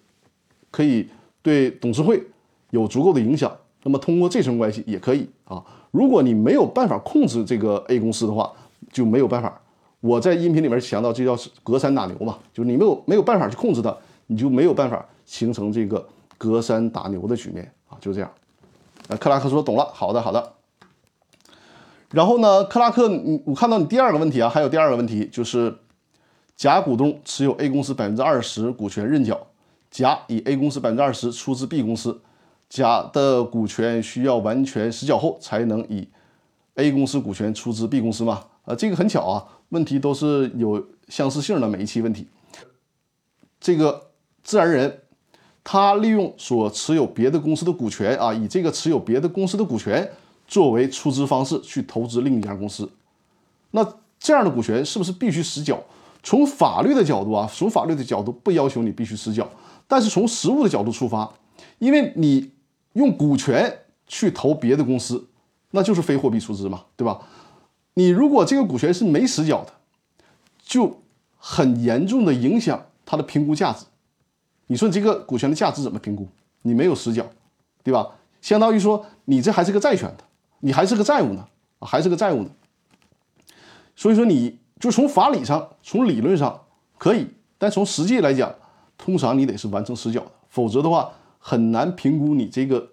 [0.70, 1.08] 可以
[1.42, 2.22] 对董事会
[2.70, 3.50] 有足够的影响，
[3.82, 5.62] 那么通过这层关系也可以啊。
[5.90, 8.52] 如果你没有办法控制这个 A 公司的话，
[8.92, 9.60] 就没有办法。
[10.06, 13.94] 我在音频里面强调，这叫隔山打牛嘛，就是你没有没有办法去控制它，
[14.28, 16.06] 你就没有办法形成这个
[16.38, 18.30] 隔山打牛的局面啊，就这样。
[19.08, 20.52] 呃，克拉克说懂了，好的好的。
[22.10, 25.76] 然后呢，克拉克，你我看到你第二个问题啊，还有第二个问题就是，
[26.56, 29.46] 甲股东持有 A 公司百分之二十股权认缴，
[29.90, 32.20] 甲以 A 公司百分之二十出资 B 公司。
[32.68, 36.08] 甲的股权需要完全实缴后，才能以
[36.74, 38.42] A 公司股权出资 B 公司吗？
[38.64, 42.26] 啊，这个很巧啊，问题都是有相似性的每一期问题。
[43.60, 44.10] 这个
[44.42, 45.02] 自然人
[45.64, 50.10] 他利用所持有别的公司的股权啊，以这个持有别的公司的股权
[50.46, 52.88] 作为出资方式去投资另一家公司，
[53.70, 53.86] 那
[54.18, 55.82] 这样的股权是不是必须实缴？
[56.22, 59.48] 从法律的角度啊，从法律的角度不要求你必须实缴，
[59.86, 61.32] 但是从实务的角度出发，
[61.78, 62.50] 因为你。
[62.96, 65.28] 用股权去投别的公司，
[65.72, 67.20] 那就是非货币出资嘛，对吧？
[67.98, 69.72] 你如果这个股权是没实缴的，
[70.62, 71.00] 就
[71.38, 73.86] 很严重的影响它的评估价值。
[74.66, 76.28] 你说你这个股权的价值怎么评估？
[76.62, 77.26] 你没有实缴，
[77.82, 78.12] 对吧？
[78.42, 80.24] 相当于说你这还是个债权的，
[80.60, 81.48] 你还是个债务呢，
[81.80, 82.50] 还是个债务呢。
[83.94, 86.64] 所以说你就从法理上、从理论上
[86.98, 88.54] 可以，但从实际来讲，
[88.98, 91.12] 通常你得是完成实缴的，否则的话。
[91.38, 92.90] 很难评估你这个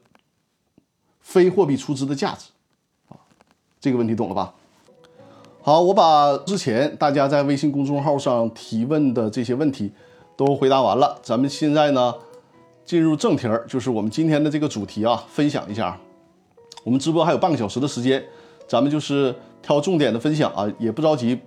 [1.22, 2.52] 非货币出资的价值
[3.10, 3.18] 啊，
[3.82, 4.54] 这个问题懂了吧？
[5.66, 9.90] 好，我把之前大家在微信公众号上提问的这些问题
[10.36, 12.14] 都回答完了，咱们现在呢
[12.84, 15.98] 进入正题儿，就是我们今天的这个主题啊，分享一下。
[16.84, 18.22] 我们直播还有半个小时的时间，
[18.68, 21.40] 咱们就是挑重点的分享啊，也不着急，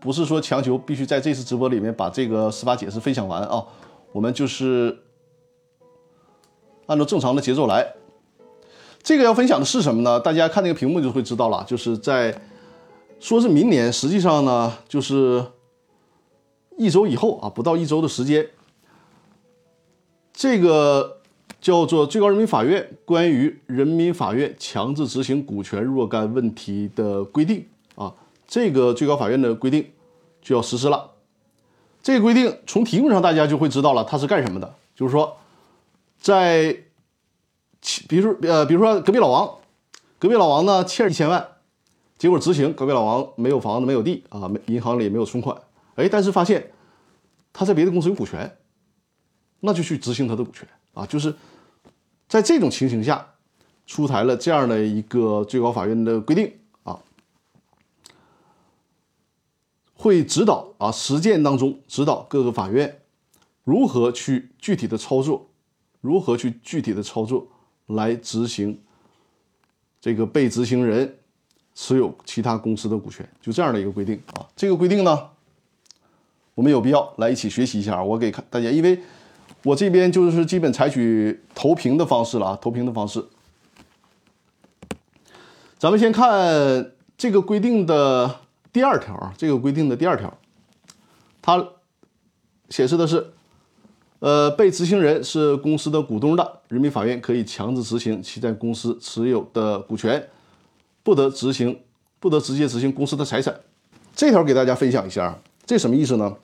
[0.00, 3.64] 不是说强求必须在这次直播里面把这个司法解释分享完啊，
[4.12, 4.96] 我们就是。
[6.86, 7.94] 按照正常的节奏来，
[9.02, 10.20] 这个要分享的是什么呢？
[10.20, 11.64] 大家看那个屏幕就会知道了。
[11.66, 12.32] 就是在
[13.22, 15.46] 说是明年，实际上呢，就是
[16.76, 18.44] 一周以后啊，不到一周的时间。
[20.32, 21.20] 这个
[21.60, 28.12] 叫做最高人民法院关于人民法院强制执行股权若干问题的规定啊，
[28.48, 29.88] 这个最高法院的规定
[30.42, 31.12] 就要实施了。
[32.02, 34.74] 这个规定从题目上大家就会知道了，它是干什么的？
[34.96, 35.36] 就是说。
[36.18, 36.76] 在，
[38.08, 39.58] 比如说，呃，比如说隔壁老王，
[40.20, 41.48] 隔壁老王呢欠一千万，
[42.22, 45.60] 结果执行，隔壁老王没有房子，没有地啊，没银行里没有存款，
[45.96, 46.70] 哎，但是发现
[47.52, 48.58] 他在别的公司有股权，
[49.58, 51.34] 那就去执行他的股权啊，就是
[52.28, 53.26] 在这种情形下
[53.86, 56.52] 出台了这样的一个最高法院的规定
[56.84, 56.96] 啊，
[59.94, 63.02] 会指导啊实践当中指导各个法院
[63.64, 65.48] 如何去具体的操作。
[66.00, 67.48] 如何去具体的操作
[67.86, 68.80] 来执行
[70.00, 71.18] 这个被执行人
[71.74, 73.28] 持有其他公司的股权？
[73.40, 74.46] 就这样的一个规定啊。
[74.54, 75.28] 这个规定呢，
[76.54, 78.02] 我们有必要来一起学习一下。
[78.02, 79.00] 我给看大家，因为
[79.64, 83.24] 我这边就是基本采取投屏的方式了啊，投屏的方式。
[85.78, 88.40] 咱们先看这个规定的
[88.72, 90.32] 第二条啊，这个规定的第二条，
[91.40, 91.66] 它
[92.68, 93.32] 显示的是，
[94.20, 100.28] 呃，被执行人是公司的股东的，人民法院可以强制执行其在公司持有的股权，
[101.02, 101.78] 不得执行，
[102.20, 103.60] 不得直接执行公司的财产。
[104.14, 106.36] 这条给大家分享一下，这什么意思呢？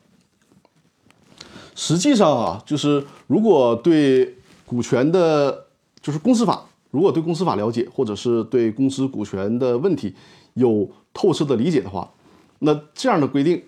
[1.74, 5.66] 实际上啊，就是如果对股权的，
[6.00, 10.14] 就是公司法，如果对公司法了解，或者是对公司股权的问题
[10.54, 12.10] 有透彻的理解的话，
[12.60, 13.62] 那这样的规定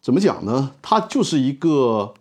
[0.00, 0.72] 怎么讲呢？
[0.82, 2.12] 它就是一个，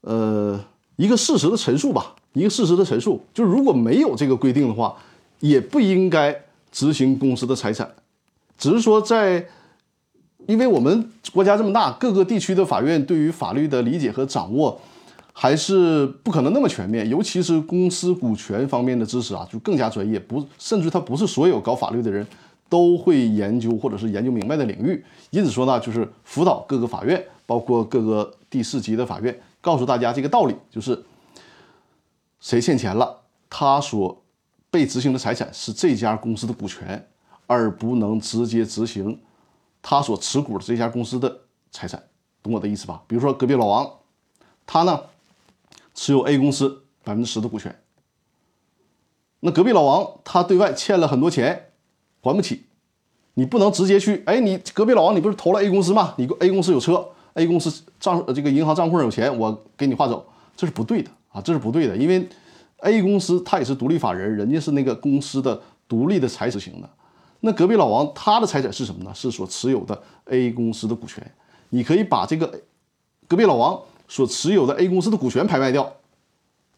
[0.00, 0.64] 呃，
[0.96, 3.22] 一个事实的陈述吧，一个事实的陈述。
[3.34, 4.96] 就如果没有这个规定的话，
[5.40, 6.43] 也不应该
[6.74, 7.90] 执行公司的财产，
[8.58, 9.46] 只是说在。
[10.46, 14.78] 因为我们国家这么大，各个地区的法院对于法律的理解和掌握
[15.32, 20.20] 还是不可能那么全面，尤其是公司股权方面的知识啊，就更加专业。
[20.20, 22.26] 不，甚至它不是所有搞法律的人
[22.68, 25.02] 都会研究或者是研究明白的领域。
[25.30, 31.02] 因此说呢，就是辅导各个法院，包括各个第四级的法院，告诉大家这个道理：就是
[32.38, 34.22] 谁欠钱了，他所
[34.74, 37.08] 被执行的财产是这家公司的股权，
[37.46, 39.20] 而不能直接执行。
[39.80, 42.02] 他所持股的这家公司的财产，
[42.42, 43.00] 懂我的意思吧？
[43.06, 43.88] 比如说隔壁老王，
[44.66, 45.00] 他呢
[45.94, 47.72] 持有 A 公司百分之十的股权。
[49.38, 51.66] 那隔壁老王他对外欠了很多钱，
[52.20, 52.64] 还不起，
[53.34, 56.14] 你不能直接去，哎，你隔壁老王你不是投了 A 公司吗？
[56.18, 62.28] 你 A 公司有车，A 公司账这个银行账户上有钱，我给你划走，这是不对的啊，这是不对的，因为
[62.84, 66.88] A 公司它也是独立法人，人家是那个公司的独立的财产型的。
[67.40, 69.12] 那隔壁老王他的财产是什么呢？
[69.14, 71.22] 是所持有的 A 公司的股权。
[71.70, 72.60] 你可以把这个
[73.26, 75.92] 隔壁老王所持有的 A 公司的股权拍卖掉，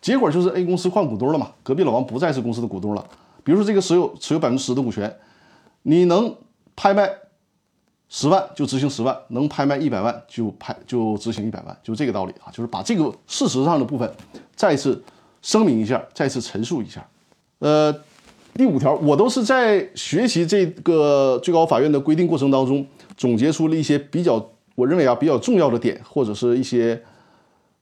[0.00, 1.52] 结果就是 A 公司换股东了嘛？
[1.62, 3.06] 隔壁老王不再是公司的股东了。
[3.44, 5.14] 比如说这个持有持有百分之十的股权，
[5.82, 6.34] 你能
[6.74, 7.10] 拍卖
[8.08, 12.50] 十万就执行十万，能拍卖一百万就拍就执行一百万，就这个道理啊。
[12.50, 14.10] 就是把这个事实上的部分
[14.54, 15.00] 再次
[15.46, 17.06] 声明一下，再次陈述一下，
[17.60, 17.94] 呃。
[18.58, 24.42] 第五条，我都是在学习这个最高法院的规定过程当中，总结出了一些比较，
[24.74, 27.02] 我认为啊比较重要的点，或者是一些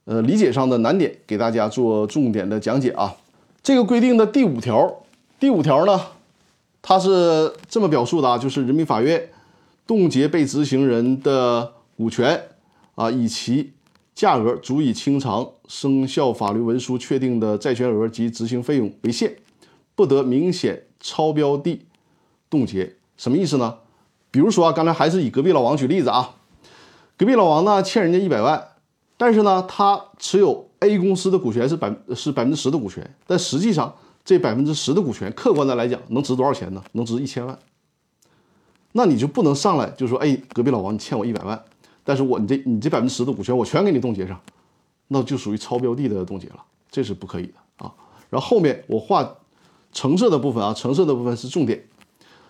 [0.04, 3.14] 呃理解上的难点，给大家做重点的讲解啊。
[3.62, 5.02] 这个规定的第五条，
[5.38, 6.00] 第五条呢，
[6.82, 9.28] 它是这么表述的啊，就是人民法院
[9.86, 12.42] 冻结被执行人的股权
[12.96, 13.73] 啊，以其
[14.14, 19.36] 价额足以清偿生效法律文书确定的债权额及执行费用为限。
[19.96, 21.86] 不得明显超标地
[22.50, 23.78] 冻结，什么意思呢？
[24.30, 26.34] 比如说啊，刚才还是以隔壁老王举例子啊，
[27.16, 28.70] 隔壁老王呢欠人家一百万，
[29.16, 36.82] 但是呢他持有 A 公司的股权是百是百分之十的股权，但实际上这百分之十的股权，客观的来讲能值多少钱呢？
[36.92, 37.56] 能值一千万。
[38.90, 41.64] 那你就不能上来就说，哎，隔壁老王你欠我一百万，
[42.04, 44.40] 但是我你这你这百分之十的股权我全给你冻结上，
[45.08, 47.92] 那就属于超标的的冻结了，这是不可以的啊。
[48.30, 49.36] 然后后面我画。
[49.96, 51.80] 橙色的部分啊，橙色的部分是重点，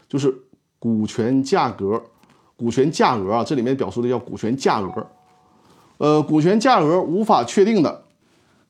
[0.09, 0.35] 就是
[0.79, 2.03] 股权价格，
[2.57, 5.07] 股权价额啊，这里面表述的叫股权价额。
[5.99, 8.03] 呃，股权价额无法确定的，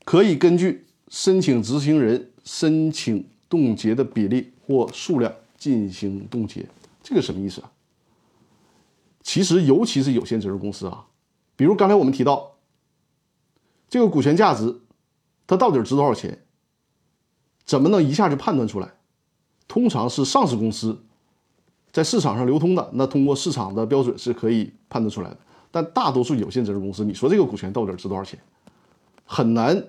[0.05, 6.67] 可以根据申请执行人申请冻结的比例或数量进行冻结。
[7.01, 7.71] 这个什么意思啊？
[9.25, 11.07] 其实，尤其是有限责任公司啊，
[11.57, 12.53] 比如刚才我们提到
[13.89, 14.83] 这个股权价值，
[15.47, 16.45] 它到底值多少钱？
[17.65, 18.93] 怎么能一下就判断出来？
[19.67, 21.03] 通常是上市公司
[21.91, 25.39] 在市场上流通的，那通过市场的标准是可以判断出来的。
[25.71, 28.39] 但大多数有限责任公司，你说这个股权到底值多少钱，
[29.25, 29.83] 很难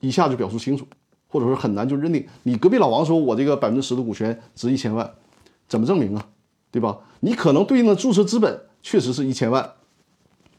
[0.00, 0.84] 一下就表述清楚，
[1.28, 2.26] 或者说很难就认定。
[2.42, 5.14] 你隔壁老王说我这个百分之十的股权值一千万，
[5.68, 6.28] 怎么证明啊？
[6.72, 6.98] 对吧？
[7.20, 9.74] 你可能对应的注册资本确实是一千万，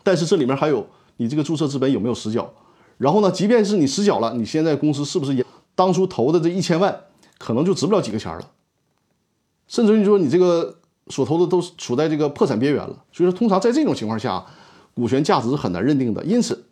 [0.03, 2.53] 但是这里面还有你这个注册资本有没有实缴？
[2.97, 5.45] 然后呢，即便是你实缴了，你现在公司是不是也？
[5.75, 6.95] 当初投的这一千万，
[7.39, 8.51] 可能就值不了几个钱了，
[9.67, 10.77] 甚至于说你这个
[11.07, 13.03] 所投的都处在这个破产边缘了。
[13.11, 14.45] 所以说，通常在这种情况下，
[14.93, 16.23] 股权价值是很难认定的。
[16.23, 16.63] 因此，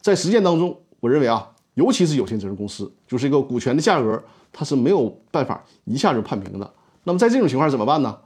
[0.00, 4.22] 在实践当中，我认为啊，尤其是有限责任公司，就是一个股权的价格，
[4.52, 6.72] 它是没有办法一下就判平的。
[7.04, 8.18] 那么在这种情况怎么办呢？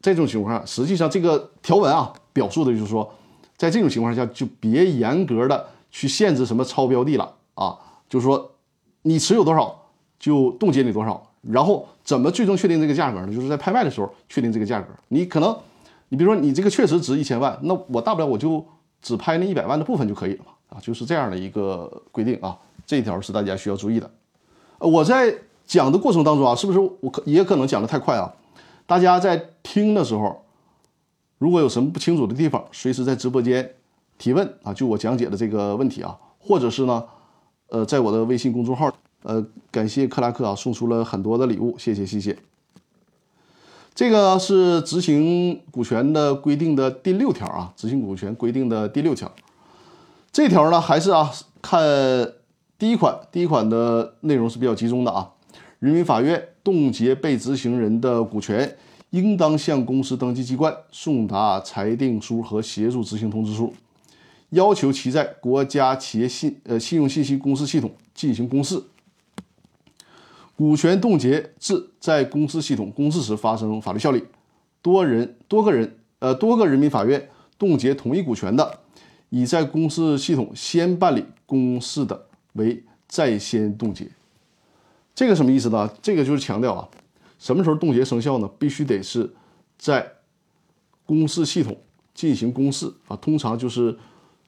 [0.00, 3.12] 这种情况，实际上这个条文啊，表述的就是说，
[3.56, 7.78] 在这种情况下就别严格的去限制什么超标的了啊，
[8.08, 8.52] 就是说。
[9.02, 9.86] 你持有多少
[10.18, 13.32] 就冻结你多少，然后怎么最终确定这个价格呢？
[13.32, 14.88] 就是在拍卖的时候确定这个价格。
[15.06, 15.56] 你可能，
[16.08, 18.62] 你比如说你这个确实值一千万，那我大不了我就
[19.00, 22.58] 只拍那一百万的部分就可以了嘛，啊，就是这样的一个规定啊。
[22.84, 24.10] 这一条是大家需要注意的。
[24.80, 25.32] 我在
[25.68, 28.32] 讲的过程当中啊，是不是我可也可能讲的太快啊？
[28.86, 30.44] 大家在听的时候，
[31.36, 33.74] 如果有什么不清楚的地方，随时在直播间
[34.16, 37.04] 提问啊，就我讲解的这个问题啊，或者是呢，
[37.68, 38.90] 呃，在我的微信公众号，
[39.24, 42.38] 呃，感谢克拉克啊送出了很多的礼物，谢谢谢谢。
[43.94, 49.30] 这个是执行股权的规定的第六条啊，执行股权规定的第六条。
[50.32, 51.82] 这条呢，还是啊，看
[52.78, 55.32] 第一款，第一款的内容是比较集中的啊。
[55.78, 58.76] 人民法院冻结被执行人的股权，
[59.10, 63.72] 应当向公司登记机关送达裁定书和协助执行通知书，
[64.50, 68.82] 要求其在国家企业信呃信用信息公示系统进行公示。
[70.56, 74.24] 股权冻结至在公司系统公示时发生法律效力。
[74.82, 78.80] 多人、多个人、呃多个人民法院冻结同一股权的，
[79.30, 84.08] 已在公示系统先办理公示的，为在先冻结。
[85.18, 85.92] 这个什么意思呢？
[86.00, 86.88] 这个就是强调啊，
[87.40, 88.48] 什么时候冻结生效呢？
[88.56, 89.28] 必须得是
[89.76, 90.08] 在
[91.04, 91.76] 公示系统
[92.14, 93.16] 进行公示啊。
[93.16, 93.98] 通常就是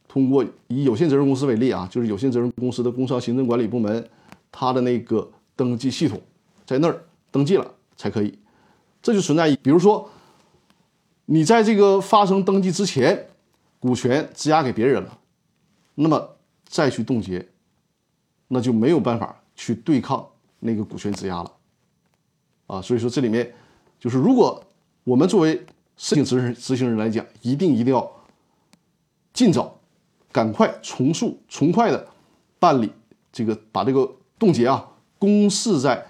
[0.07, 4.09] 通过以有限责任公司为例啊，就是有限责任公司的工商行政管理部门，
[4.53, 5.29] 它的那个。
[5.57, 6.19] 登记系统
[6.65, 8.39] 在那儿登记了才可以，
[9.03, 10.09] 这就存在比如说，
[11.27, 13.27] 你在这个发生登记之前，
[13.79, 15.19] 股权质押给别人了，
[15.97, 17.47] 那么再去冻结，
[18.49, 20.27] 那就没有办法去对抗
[20.61, 21.53] 那个股权质押了，
[22.69, 23.53] 啊，所以说这里面
[23.99, 24.63] 就是，如果
[25.03, 25.57] 我们作为
[25.97, 28.11] 申请执行执行人来讲，一定一定要
[29.33, 29.79] 尽早、
[30.31, 32.07] 赶快、从速、从快的
[32.59, 32.93] 办理
[33.33, 34.87] 这个，把这个冻结啊。
[35.19, 36.03] 公示在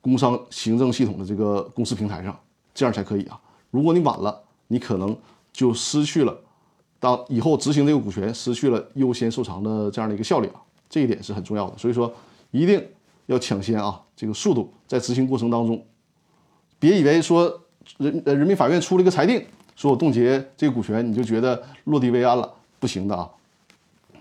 [0.00, 2.36] 工商行政系统的这个公示平台上，
[2.74, 3.40] 这样才可以啊。
[3.70, 5.16] 如果你晚了，你可能
[5.52, 6.36] 就失去了
[6.98, 10.60] 当以后执行这个股权失去了优先受偿的这样的一个效力啊。
[10.88, 12.12] 这一点是很重要的，所以说
[12.50, 12.84] 一定
[13.28, 15.82] 要抢先啊，这个速度在执行过程当中，
[16.78, 17.62] 别以为说
[17.96, 19.42] 人呃人民法院出了一个裁定，
[19.76, 23.30] 说我冻结这个股权，你就觉得落地为安了，不行的啊。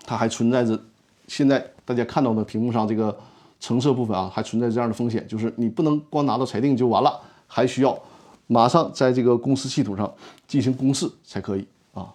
[0.05, 0.79] 它还存在着
[1.27, 3.17] 现在大家看到的屏幕上这个。
[3.59, 7.99] 橙色部分啊，还存在这样的风险，就是你不能光拿到裁定就完了，还需要
[8.45, 10.13] 马上在这个公司系统上
[10.47, 12.13] 进行公示才可以啊。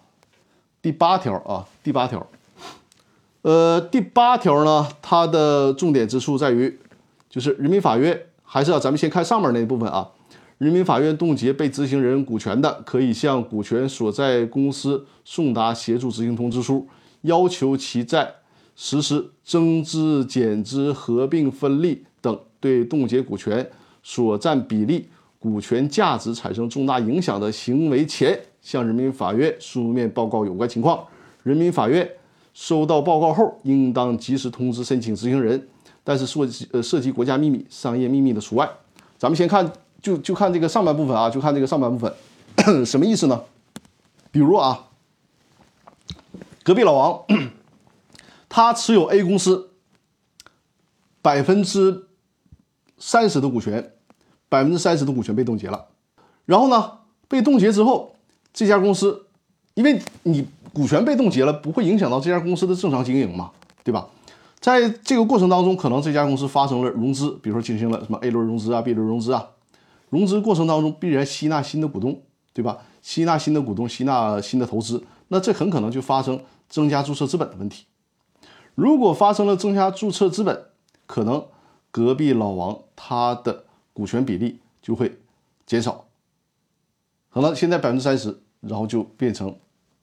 [0.81, 2.25] 第八条啊，第八条，
[3.41, 6.79] 呃，第八条呢，它的重点之处在于，
[7.33, 10.07] 就是人民法院还是要咱们先看上面那一部分啊。
[10.59, 16.87] 人民法院冻结被执行人股权的，可以向股权所在公司送达协助执行通知书，
[17.21, 18.35] 要求其在。
[18.75, 23.69] 实施增资、减资、合并、分立等对冻结股权
[24.01, 25.07] 所占比例、
[25.37, 31.05] 股权价值产生重大影响的行为前，向人民法院书面报告有关情况。
[31.43, 32.09] 人民法院
[32.55, 35.67] 收到报告后，应当及时通知申请执行人，
[36.03, 38.69] 但是涉及呃涉及国家秘密、商业秘密的除外。
[39.17, 42.13] 咱们先看，就就看这个上半部分啊，就看这个上半部分，
[42.85, 43.43] 什么意思呢？
[44.31, 44.87] 比如啊，
[46.63, 47.23] 隔壁老王。
[48.55, 49.71] 他持有 A 公司
[51.23, 52.07] 百分之
[52.99, 53.93] 三十的股权，
[54.47, 55.87] 百分之三十的股权被冻结了。
[56.45, 58.15] 然后呢，被冻结之后，
[58.53, 59.25] 这家公司，
[59.73, 63.49] 因为你股权被冻结了，不会影响到这家公司的正常经营嘛，
[63.83, 64.07] 对吧？
[64.63, 69.49] 在这个过程当中，可能这家公司发生了融资，比如说进行了什么 A 轮融资啊、B 轮融资啊，
[70.09, 72.21] 融资过程当中必然吸纳新的股东，
[72.53, 72.77] 对吧？
[73.01, 76.39] 吸纳新的股东，吸纳新的投资，那这很可能就发生
[76.69, 77.87] 增加注册资本的问题。
[78.73, 80.67] 如果发生了增加注册资本，
[81.07, 81.45] 可能
[81.91, 85.19] 隔壁老王他的股权比例就会
[85.65, 86.05] 减少，
[87.33, 89.53] 可能现在百分之三十，然后就变成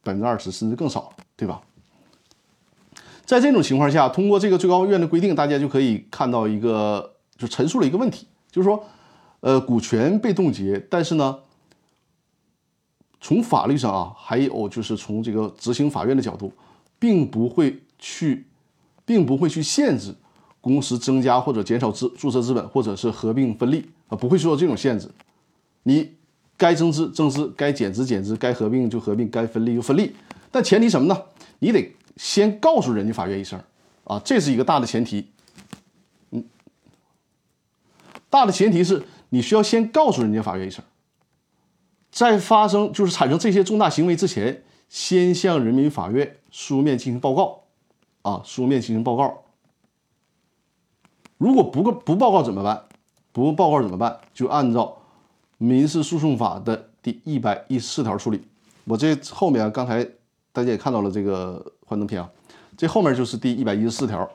[0.02, 1.62] 百分之二十，甚至更少，对吧？
[3.30, 8.82] 在这种情况下，通过这个最高院的规定，大家就可以看到一个，就陈述了一个问题，就是说，
[9.38, 11.38] 呃，股权被冻结，但是呢，
[13.20, 16.52] 从法律上啊，还有就是从这个执行法院的角度，
[16.98, 18.46] 并不会去。
[19.06, 20.14] 并不会去限制
[20.60, 25.10] 公司增加或者减少资注册资本，或者是合并分立啊，不会受到这种限制。
[25.82, 26.12] 你
[26.56, 30.14] 该增资增资，该减资减资，该合并就合并，该分立就分立。
[30.52, 31.22] 但前提什么呢？
[31.58, 33.58] 你得先告诉人家法院一声
[34.04, 35.30] 啊，这是一个大的前提。
[36.32, 36.44] 嗯，
[38.28, 40.84] 大的前提是你需要先告诉人家法院一声，
[42.12, 47.62] 在发生就是产生这些重大行为之前，先向人民法院书面进行报告。
[48.20, 49.44] 啊，书面进行报告。
[51.38, 52.84] 如果不不报告怎么办？
[53.32, 54.20] 不报告怎么办？
[54.34, 54.98] 就按照
[55.56, 58.42] 民事诉讼法的第一百一十四条处理。
[58.84, 60.04] 我这后面刚才
[60.52, 62.30] 大家也看到了这个幻灯片啊，
[62.76, 64.30] 这后面就是第一百一十四条。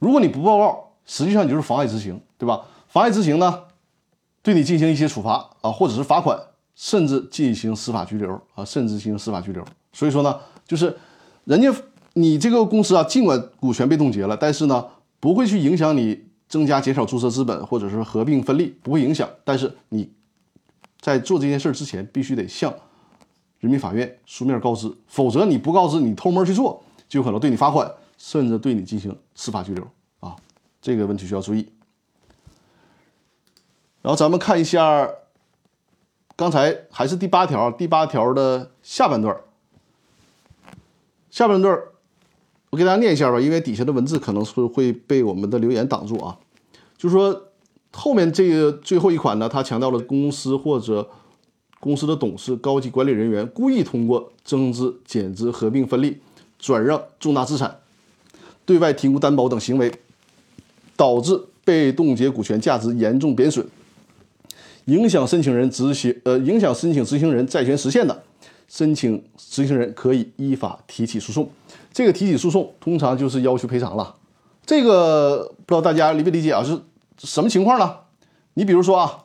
[0.00, 2.62] 如果你不报告，实际上你就是妨碍执行，对吧？
[2.88, 3.62] 妨碍执行呢，
[4.42, 6.36] 对你进行一些处罚啊，或者是罚款，
[6.74, 9.64] 甚至进行司法拘留啊，甚至进行司法拘留。
[9.92, 10.98] 所以说呢，就是
[11.44, 11.72] 人家
[12.14, 14.84] 你这个公司啊，尽管股权被冻结了，但是呢，
[15.20, 19.30] 不会去影响你增加减少注册资本或者是合并分立，不会影响。
[19.44, 20.12] 但是你
[21.00, 22.74] 在做这件事之前，必须得向
[23.64, 29.82] 人民法院书面告知，否则你不告知，你偷摸去做，就有可能对你罚款，甚至对你进行司法拘留
[30.20, 30.36] 啊。
[30.82, 31.66] 这个问题需要注意。
[34.02, 35.08] 然后咱们看一下，
[36.36, 39.34] 刚才还是第八条，第八条的下半段
[41.30, 41.74] 下半段
[42.68, 46.38] 我给大家念一下吧，因为底下的文字可能是会被我们的留言挡住啊。
[46.98, 47.44] 就是说
[47.92, 51.08] 后面这个最后一款呢，它强调了公司或者
[51.84, 56.16] 公司的董事、高级管理人员故意通过增资、减资、合并、分立、
[56.58, 57.76] 转让重大资产、
[58.64, 59.92] 对外提供担保等行为，
[60.96, 63.68] 导致被冻结股权价值严重贬损。
[64.86, 68.22] 影响申请人执行，呃，影响申请执行人债权实现的，
[68.66, 71.50] 申请执行人可以依法提起诉讼。
[71.92, 74.14] 这个提起诉讼通常就是要求赔偿了。
[74.64, 76.64] 这个不知道大家理不理解啊？
[76.64, 76.80] 是
[77.18, 77.96] 什么情况呢？
[78.54, 79.23] 你比如说啊，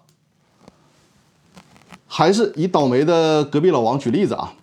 [2.11, 4.55] 还是以倒霉的隔壁老王举例子啊，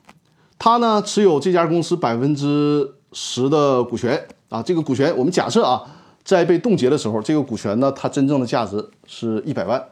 [0.58, 5.80] 他呢持有这家公司百分之十的股权啊，这个股权我们假设啊，
[6.24, 9.82] 在被冻结的时候，这个股权呢，它真正的价值是一百万。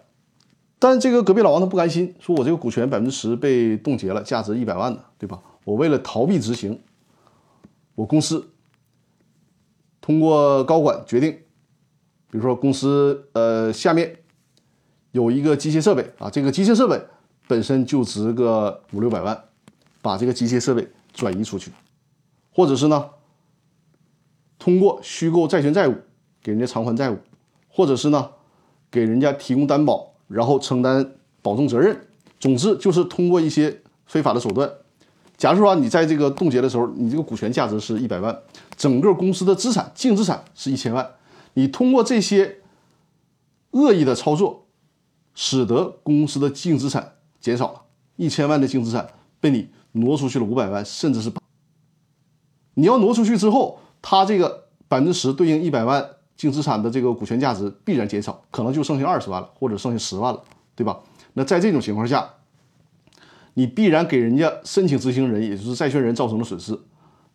[0.81, 5.41] 但这个隔壁老王他不甘心，说我这个股权百分之十被冻结了，价值一百万的，对吧？
[5.65, 6.83] 我为了逃避执行，
[7.95, 8.51] 我公司
[10.01, 11.31] 通过高管决定，
[12.31, 14.17] 比如说公司呃下面
[15.13, 17.01] 有一个机械设备啊，这个机械设备
[17.47, 19.45] 本身就值个五六百万，
[20.03, 21.71] 把这个机械设备转移出去，
[22.53, 23.11] 或者是呢
[24.59, 25.95] 通过虚构债权债务
[26.43, 27.19] 给人家偿还债务，
[27.69, 28.31] 或者是呢
[28.91, 30.13] 给人家提供担保。
[30.27, 32.09] 然后承担保证责任，
[32.41, 34.69] 总之就是通过一些非法的手段。
[35.37, 38.37] 假如说你在这个冻结的时候，你这个股权价值是一百万，
[38.75, 41.09] 整个公司的资产净资产是一千万，
[41.53, 42.61] 你通过这些
[43.73, 44.67] 恶意的操作，
[45.35, 47.14] 使得公司的净资产
[47.45, 47.83] 减少了，
[48.17, 49.07] 一千万的净资产
[49.39, 51.31] 被你挪出去了五百万，甚至是
[52.73, 56.09] 你要挪出去之后，它这个百分之十对应一百万。
[56.37, 60.43] 净资产的这个股权价值必然减少，可能就剩下二十万了，或者剩下十万了，
[60.75, 60.99] 对吧？
[61.35, 62.29] 那在这种情况下，
[63.55, 66.77] 你必然给人家申请执行人，也就是债权人造成了损失。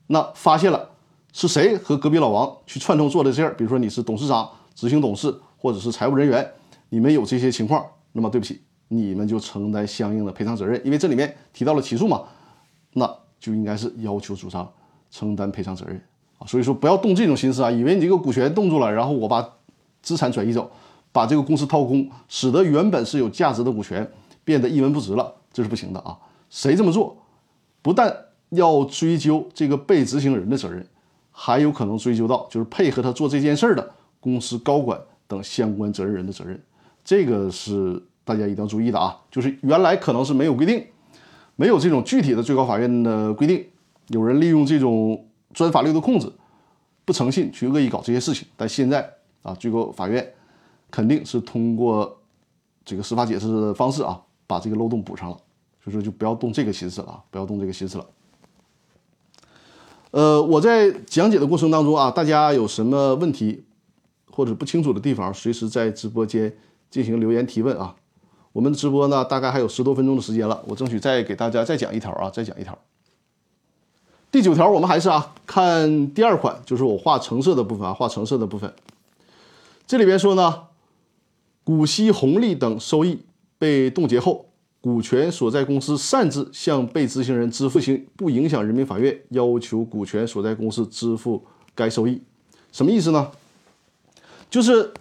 [0.08, 0.90] 那发现了
[1.32, 6.52] 是谁和隔壁老王去串通做的事儿，比如说你是董事长、执行董事或者是财务人员，
[6.90, 12.24] 你们有这些情况，那么对不起，你们就承担相应的赔偿责任，因为这里面提到了起诉嘛，
[12.94, 13.10] 那
[13.40, 14.70] 就应该是要求主张
[15.10, 15.96] 承担赔偿责任。
[16.38, 19.58] 啊，所以说不要动这种心思啊，以为你这个股权冻住了，然后我把
[20.02, 20.70] 资产转移走，
[21.12, 24.10] 把这个公司掏空，使得原本是有价值的股权
[24.44, 26.18] 变得一文不值了，这是不行的啊！
[26.50, 27.18] 谁这么做，
[27.82, 28.16] 不但
[28.50, 30.88] 要追究这个被执行人的责任，
[31.32, 36.60] 还有可能追究到就是配合他做这件事的公司高管等相关责任人的责任，
[37.04, 39.18] 这个是大家一定要注意的啊！
[39.32, 40.86] 就是原来可能是没有规定，
[41.56, 43.66] 没有这种具体的最高法院的规定，
[44.10, 45.26] 有人利用这种。
[45.52, 46.32] 钻法律的空子，
[47.06, 50.34] 不诚信去恶意搞这些事情，但现在啊，最高法院
[50.92, 52.20] 肯定是通过
[52.86, 55.36] 这个司法解释的方式啊，把这个漏洞补上了。
[55.84, 58.06] 所以说，就不要动这个心思了啊，不要动这个心思了。
[60.12, 63.64] 呃，我在讲解的过程当中啊，大家有什么问题
[64.30, 66.56] 或者不清楚的地方，随时在直播间
[66.92, 67.96] 进行留言提问啊。
[68.52, 72.78] 我们的直播呢，大概还有十多分钟的时间了，我争取再给大家再讲一条啊，再讲一条。
[74.32, 78.74] 第九条，我们还是啊，看第二款，就是我画橙色的部分啊，画橙色的部分。
[79.88, 80.68] 这里边说呢，
[81.64, 83.24] 股息、红利等收益
[83.58, 84.46] 被冻结后，
[84.82, 91.44] 股权所在公司擅自向被执行人支付，行不影响人民法院要求股权所在公司支付
[91.74, 92.22] 该收益。
[92.72, 93.32] 什么意思呢？
[94.52, 94.94] 就是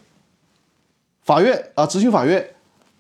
[1.21, 2.55] 法院啊，执行法院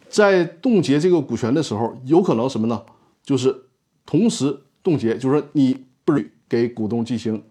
[0.08, 2.84] 在冻结这个股权的时候，有可能什么呢？
[3.22, 3.66] 就是
[4.06, 5.86] 同时冻结，就是说你。
[6.08, 6.14] 不
[6.48, 7.44] 给股东进行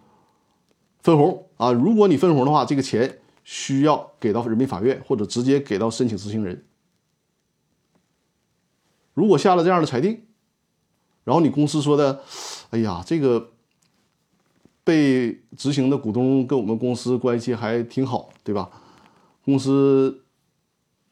[1.04, 1.72] 分红啊！
[1.72, 6.66] 如果你分红的话，这个钱需要给到人民法院，或者直接给到申请执行人。
[9.14, 10.24] 如果下了这样的裁定，
[11.24, 12.24] 然后你公司说的，
[12.72, 13.52] 哎呀，这个
[14.84, 18.72] 被执行的股东跟我们公司关系还挺好，对吧？
[19.46, 20.24] 公司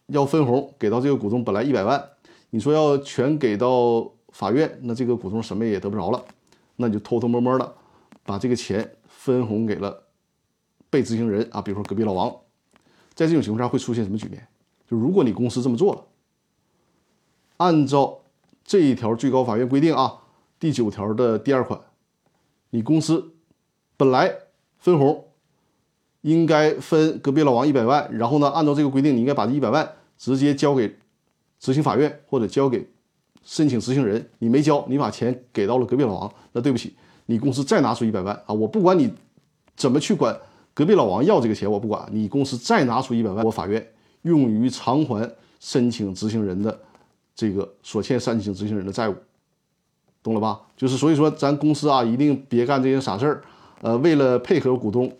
[0.07, 2.09] 要分红给到这个股东，本来一百万，
[2.49, 6.23] 你说要全给到法院，那这个股东什么也得不着了。
[6.75, 7.75] 那你就偷偷摸摸的
[8.23, 10.03] 把这个钱分红给了
[10.89, 12.29] 被执行人啊，比如说隔壁老王，
[13.13, 14.47] 在这种情况下会出现什么局面？
[14.87, 16.05] 就如果你公司这么做了，
[17.57, 18.19] 按照
[18.63, 20.21] 这一条最高法院规定啊，
[20.59, 21.79] 第九条的第二款，
[22.69, 23.33] 你公司
[23.97, 24.35] 本来
[24.77, 25.24] 分红
[26.25, 30.91] 应该分隔壁老王一百万，然后呢，按照这个规定，你应该把这一百万直接交给
[31.59, 32.83] 执行法院或者交给
[33.43, 34.27] 申请执行人。
[34.39, 36.95] 你没交，你把钱给到了隔壁老王，那对不起，
[37.27, 39.13] 你公司再拿出一百万啊，我不管你
[39.75, 40.35] 怎么去管
[40.73, 43.87] 隔壁老王要这个钱，我不管你公司再拿出一百万，我法院
[44.23, 46.79] 用于偿还申请执行人的。
[47.35, 49.15] 这个所欠申请执行人的债务，
[50.23, 50.61] 懂了吧？
[50.77, 53.43] 就是所以说，咱公司啊，一定别干这些傻事儿。
[53.81, 55.11] 呃，为了配合股东，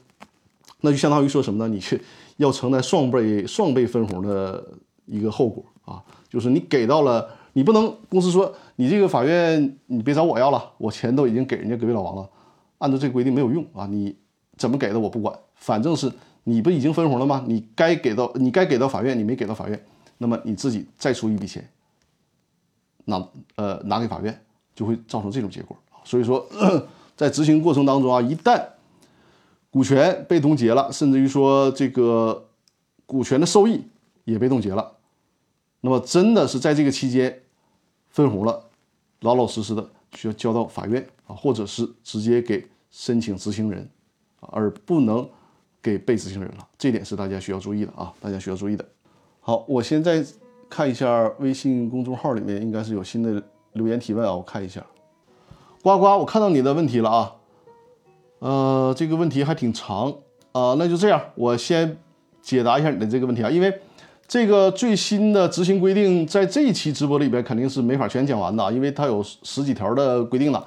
[0.86, 1.74] 那就相当于说什么呢？
[1.74, 2.00] 你去
[2.38, 4.66] 要承担双倍双倍分红的
[5.06, 6.02] 一个后果啊！
[6.30, 12.30] 就是你给到了，你不能公司说你这个法院你别找我要了，我钱都已经给人家隔壁老王了，
[12.78, 13.86] 按照这个规定没有用啊！
[13.88, 14.16] 你
[14.56, 16.12] 怎么给的我不管，反正是
[16.46, 17.44] 你不已经分红了吗？
[17.48, 19.86] 你该给到你该给到法院，你没给到法院，
[20.20, 21.68] 那么你自己再出一笔钱。
[23.08, 23.24] 拿
[23.56, 24.42] 呃拿给法院，
[24.74, 26.44] 就会造成这种结果所以说，
[27.16, 28.60] 在执行过程当中啊，一旦
[29.76, 32.48] 股权被冻结了，甚至于说这个
[33.06, 33.84] 股权的收益
[34.24, 34.90] 也被冻结了，
[35.82, 37.42] 那么真的是在这个期间
[38.08, 38.64] 分红了，
[39.20, 43.86] 老老实实的需要交到法院啊，或者是直接给申请执行人
[44.40, 45.28] 而不能
[45.82, 46.66] 给被执行人了。
[46.78, 48.86] 这点是大家需要注意的啊，大家需要注意的。
[49.42, 50.26] 好，我现在。
[50.68, 53.42] 看一下微信公众号里面应该是有新的
[53.74, 54.84] 留言提问啊，我看一下。
[55.84, 57.36] 呱呱，我看到你的问题了啊。
[58.40, 60.14] 呃，这个问题还挺长
[60.52, 61.98] 啊，那就这样，我先
[62.42, 63.74] 解答一下你的这个问题啊，因为
[64.28, 70.64] 这个最新的执行规定在这一期直播里边肯定是没法全讲完的，因为它有十几条的规定呢。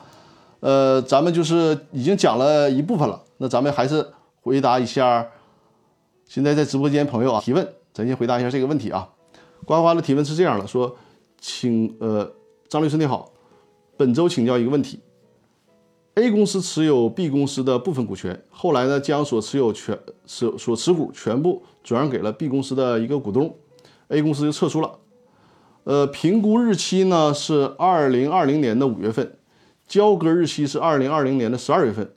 [0.61, 4.05] 呃，咱们就是已经讲了一部分了，那咱们还是
[4.41, 5.25] 回答一下
[6.27, 9.09] 现在在直播间朋友啊提问，咱先回答一下这个问题啊。
[9.65, 10.97] 呱呱的提问是这样的：说，
[11.41, 12.29] 请呃，
[12.69, 13.31] 张律师你好，
[13.97, 14.99] 本周请教一个问题
[16.19, 19.97] ：A 公司持有 B 公司的部分股权，后来呢，将所持有全
[20.27, 23.55] 所所持股全部转让给了 B 公司的一个股东
[24.09, 24.99] ，A 公司就撤出了。
[25.85, 29.39] 呃，评估日期呢是二零二零年的五月份，
[29.87, 32.11] 交割日期是二零二零年的十二月份，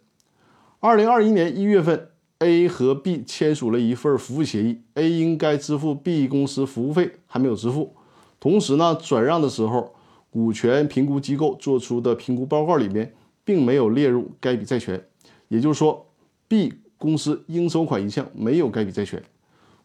[0.80, 2.08] 二零二一年一月份。
[2.44, 7.94] A 和 B 签署了一份服务协议，A 应该支付 B 公司服务费，还没有支付。
[8.40, 9.94] 同时呢，转让的时候，
[10.32, 13.14] 股权评估机构做出的评估报告里面
[13.52, 15.06] 并没有列入该笔债权，
[15.50, 16.08] 也就是说
[16.48, 19.22] ，B 公司应收款一项没有该笔债权。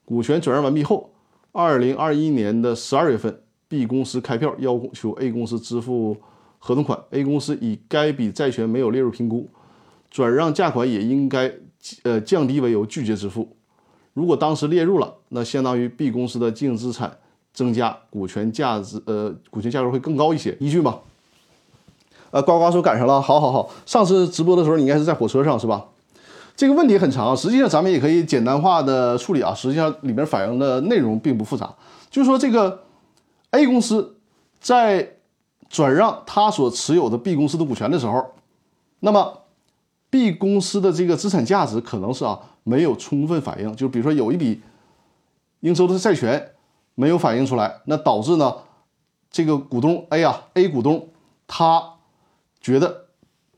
[0.05, 1.11] 股权转让完毕后，
[1.51, 6.17] 二零二一年的十二月份，B 公司开票要求 A 公司支付
[6.61, 9.51] 合同款，A 公司以该笔债权没有列入评估，
[10.09, 11.53] 转让价款也应该。
[12.03, 13.57] 呃，降低为由拒绝支付。
[14.13, 17.17] 如果当时列入了，那相当于 B 公司的净资产
[17.53, 20.57] 增加，股权价值呃，股权价格会更高一些。
[20.59, 20.99] 依据吗？
[22.37, 23.71] 呃，呱呱说赶上了，好好好。
[23.87, 25.87] 上次直播的时候，你应该是在火车上是吧？
[26.55, 29.55] 这个问题很长，实际上咱们也可以简单化的处理啊。
[29.55, 31.75] 实际上里面反映的内容并不复杂，
[32.11, 32.83] 就是说这个
[33.53, 34.17] A 公司
[34.61, 35.15] 在
[35.71, 38.33] 转让他所持有的 B 公司的股权的时候，
[39.01, 39.39] 那么。
[40.09, 44.63] B 公司的这个资产价值可能是啊没有充分反映，就比如说有一笔
[45.61, 46.53] 应收的债权
[46.95, 48.55] 没有反映出来，那导致呢
[49.31, 51.09] 这个股东 A 啊 A 股东
[51.47, 51.96] 他
[52.73, 53.07] 觉得，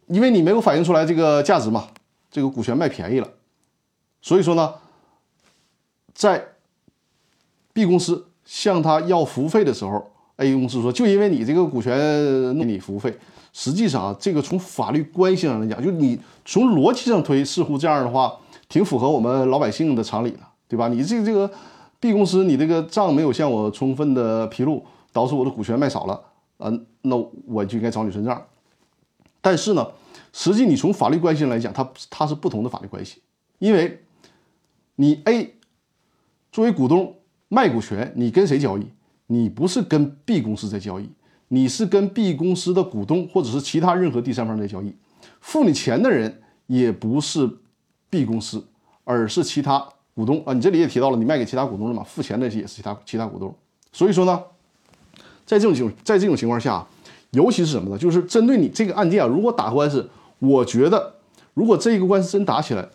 [0.07, 1.89] 因为你没有反映出来这个价值嘛，
[2.31, 3.29] 这个股权卖便宜了，
[4.21, 4.75] 所以说呢，
[6.13, 6.45] 在
[7.73, 11.97] B 公司向他要服务费的时候，A 公司说就因为你这个股权
[12.59, 13.17] 给你服务费。
[13.55, 18.37] 实际上啊，这个从法律关系上来讲，就你从逻辑上推，似乎这样的话
[18.69, 20.87] 挺符合我们老百姓的常理的，对吧？
[20.87, 21.51] 你这这个
[21.99, 26.23] B 公司，你这个账没有向我充分的披露，导致我的股权卖少了，
[26.59, 26.71] 啊，
[27.03, 28.41] 那我就应该找你算账。
[29.41, 29.87] 但是呢，
[30.33, 33.23] 实际你从法律关系上来讲，它它是不同的法律关系，
[33.59, 34.03] 因为
[34.97, 35.55] 你 A
[36.51, 37.15] 作为股东
[37.49, 38.87] 卖股权，你跟谁交易？
[39.27, 41.09] 你不是跟 B 公司在交易。
[41.51, 44.95] 你是跟 B 公司的股东或者是其他任何第三方在交易，
[45.41, 47.49] 付你钱的人也不是
[48.11, 48.63] B 公司，
[49.05, 50.53] 而是其他股东啊。
[50.53, 52.03] 你这里也提到了，你卖给其他股东了嘛？
[52.03, 53.55] 付钱的也是其他其他股东。
[53.93, 54.43] 所以说呢，
[55.47, 56.87] 在这种情在这种情况下，
[57.31, 57.99] 尤其是什么呢？
[57.99, 60.09] 就是针对你这个案件啊，如果打官司，
[60.39, 61.15] 我觉得
[61.55, 62.89] 如果这一个官司真打起来，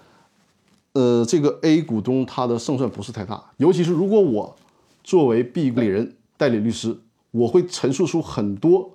[0.94, 3.44] 呃，这个 A 股东他的胜算不是太大。
[3.58, 4.56] 尤其是如果我
[5.04, 6.98] 作为 B 代理人代理律师。
[7.34, 8.92] 我会陈述出很多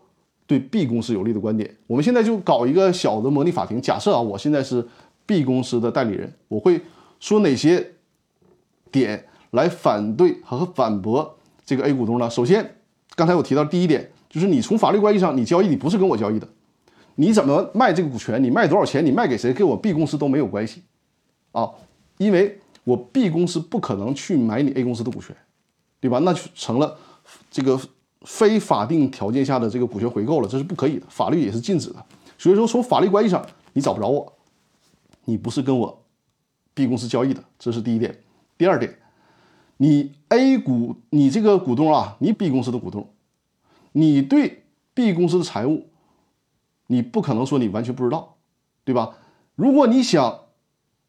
[0.47, 1.77] 对 B 公司有利的观点。
[1.89, 3.83] 我们现在就搞一个小的模拟法庭。
[3.83, 4.87] 假设啊，我现在是
[5.27, 6.81] B 公司的代理人，我会
[7.19, 7.95] 说哪些
[8.93, 11.37] 点来反对和反驳
[11.67, 12.31] 这个 A 股东呢？
[12.31, 12.77] 首先，
[13.17, 16.47] 刚才我提到第一点，就是你从法律关系上，你交易你不是跟我交易的，
[17.15, 20.83] 你怎么卖这个股权，你卖多少钱，你卖给谁，跟我 B 公司都没有关系
[21.53, 21.71] 啊，
[22.19, 25.35] 因为我 B 公司不可能去买你 A 公司的股权，
[26.01, 26.19] 对吧？
[26.21, 26.97] 那就成了
[27.51, 27.81] 这个
[28.23, 32.05] 非法定条件下的这个股权回购了，这是不可以的，法律也是禁止的。
[32.37, 34.33] 所以说，从法律关系上，你找不着我，
[35.25, 36.05] 你不是跟我
[36.75, 38.17] B 公司交易的，这是第一点。
[38.57, 38.97] 第二点。
[39.81, 43.09] 你 A 股，你这个股东啊，你 B 公司的股东，
[43.99, 44.63] 你对
[44.95, 45.87] B 公司的财务，
[46.87, 48.37] 你不可能说你完全不知道，
[48.85, 49.17] 对吧？
[49.57, 50.41] 如果你想，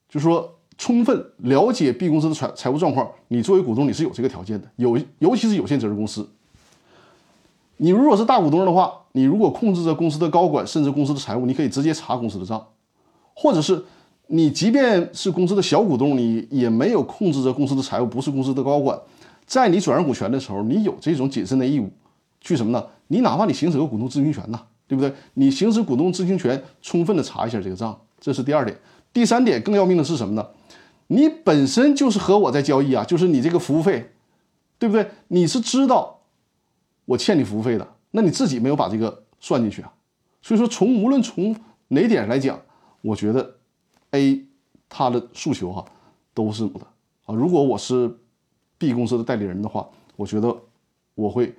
[0.08, 6.28] 就是说充分了解 B 公司的财财务状况，你作为股东你是有这个条件的，有尤其是有限责任公司。
[7.78, 12.66] 你如果是大股东的话，你如果控制着公司的高管，甚至公司的财务，你可以直接查公司的账，
[13.36, 13.86] 或者是。
[14.32, 18.96] 你即便是公司的小股东，你也没有控制着公司的财务，不是公司的高管，
[19.48, 21.90] 在你转让股权的时候，你有这种谨慎的义务，
[22.42, 22.86] 去什么呢？
[23.08, 25.14] 你哪怕你行使个股东知情权呐，对不对？
[25.34, 28.78] 你行使股东知情权，充分的查一下这个账，这是第二点。
[29.12, 30.48] 第三点更要命的是什么呢？
[31.08, 34.12] 你本身就是和我在交易啊，就是你这个服务费，
[34.78, 35.10] 对不对？
[35.30, 36.20] 你是知道
[37.06, 39.92] 我欠你服务费的，那你自己没有把这个算进去啊。
[40.42, 41.56] 所以说，从无论从
[41.90, 42.60] 哪点来讲，
[43.02, 43.56] 我觉得。
[44.12, 44.44] A，
[44.90, 45.86] 他的诉求哈
[46.34, 46.88] 都是有的
[47.28, 47.36] 啊。
[47.36, 48.12] 如果我是
[48.80, 50.56] B 公司的代理人的话，我觉得
[51.14, 51.56] 我会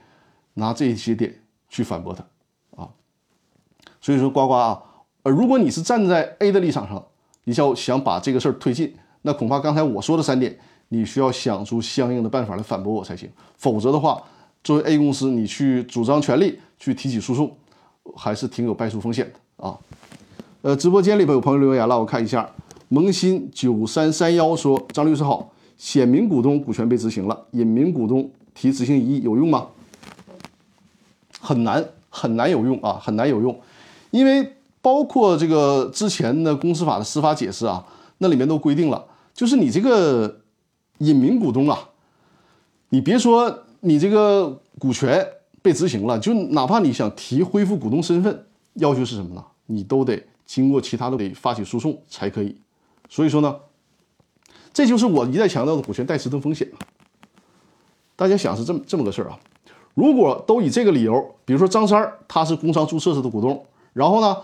[0.54, 1.34] 拿这些点
[1.68, 2.24] 去反驳他
[2.82, 2.88] 啊。
[4.00, 4.82] 所以说，呱呱啊，
[5.22, 7.04] 呃，如果你是站在 A 的立场上，
[7.44, 13.30] 你要想把这个事儿推进，那恐怕刚才我说的三点，你需要想出相应的办法来反驳我才行。
[13.56, 14.22] 否则的话，
[14.62, 17.56] 作为 A 公司，你去主张权利去提起诉讼，
[18.16, 19.78] 还是挺有败诉风险的啊。
[20.62, 22.50] 呃，直播间里边有朋友留言了，我看一下。
[22.92, 29.68] 萌新九三三幺说：“张律师好，显名股东股权被执行了，隐名股东提执行异议有用吗？
[31.40, 33.58] 很难，很难有用啊，很难有用。
[34.10, 37.84] 因为包括这个之前的公司法的司法解释啊，
[38.18, 40.40] 那里面都规定了，就是你这个
[40.98, 41.88] 隐名股东啊，
[42.90, 45.26] 你别说你这个股权
[45.62, 49.44] 被执行了，就哪怕你想提恢复股东身份，要求是什么呢？
[49.66, 52.56] 你都得。”经过其他的得发起诉讼才可以，
[53.08, 53.54] 所以说呢，
[54.72, 56.68] 这就是我一再强调的股权代持的风险
[58.16, 59.38] 大家想是这么这么个事儿啊，
[60.00, 64.34] 如果都以这个理由，比如说张三他是工商注册制的股东，然后呢，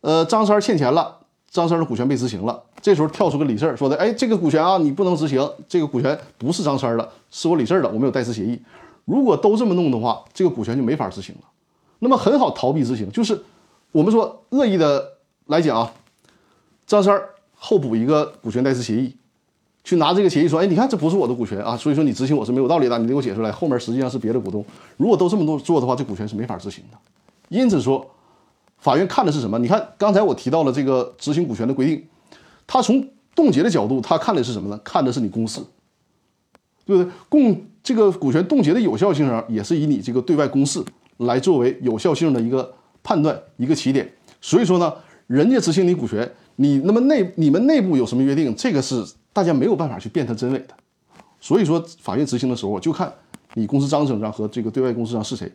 [0.00, 1.14] 呃，张三欠钱了，
[1.50, 8.58] 张三的股权被执行了，这时候跳出个李四说的，哎，这个股权啊你不能执行，这个股权不是张三的，是我李四的，我们有代持协议。
[9.04, 11.42] 如果都这么弄的话，这个股权就没法执行了，
[11.98, 13.38] 那么很好逃避执行，就是
[13.92, 15.12] 我们说恶意的。
[15.48, 15.92] 来讲啊，
[16.86, 19.14] 张三儿后补一个股权代持协议，
[19.84, 24.64] 去拿这个协议说，哎，你看这不是我的股权啊，所以说你执行我是没有道理的，你得给我解出来，后面实际上是别的股东。
[24.96, 26.96] 如果都这么多做的话，这股权是没法执行的。
[27.50, 28.10] 因此说，
[28.78, 29.58] 法院看的是什么？
[29.58, 32.02] 你看刚才我提到了这个执行股权的规定，
[32.66, 34.80] 他从冻结的角度，他看的是什么呢？
[34.82, 35.60] 看的是你公司，
[36.86, 37.12] 对不对？
[37.28, 40.82] 共这个股权冻结的有效性上，也是以你这个对外公示
[41.18, 42.72] 来作为有效性的一个
[43.02, 44.10] 判断一个起点。
[44.40, 44.90] 所以说呢。
[45.26, 48.54] 人家执行你股权，你那么内你们内部有什么约定？
[48.54, 49.02] 这个是
[49.34, 50.68] 大家没有办法去辨他真伪的。
[51.38, 53.12] 所以说，法院执行的时候，就看
[53.52, 55.52] 你公司章程上和这个对外公司上是谁。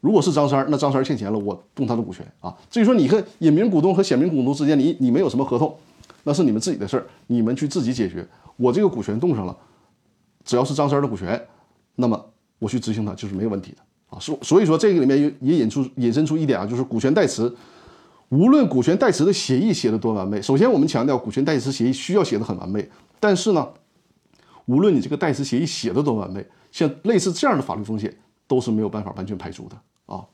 [0.00, 2.54] 如果是张三，那张三欠钱了，我动他的股权啊。
[2.70, 5.74] 至于说你和隐名股东和显名股东之间，你你们有什么合同，
[6.24, 8.26] 那是你们自己的事儿，你们去自己解决。
[8.56, 9.56] 我这个股权动上了，
[10.44, 11.40] 只要是张三的股权，
[11.96, 12.22] 那么
[12.58, 13.78] 我去执行它就是没有问题的
[14.08, 14.18] 啊。
[14.18, 17.50] 所所以说，这个里面也也引出引申出一点啊，就是股权代持。
[18.30, 22.88] 无论股权代持的协议写的多完美，首先我们强调股权代持协议需要写的很完美。
[23.20, 23.68] 但是呢，
[24.66, 28.16] 无论你这个代持协议写的多完美，像类似这样的法律风险
[28.48, 30.24] 都是没有办法完全排除的啊。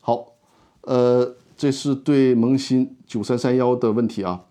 [0.00, 0.26] 好，
[0.82, 4.44] 呃，这是对萌新九三三幺的问题啊。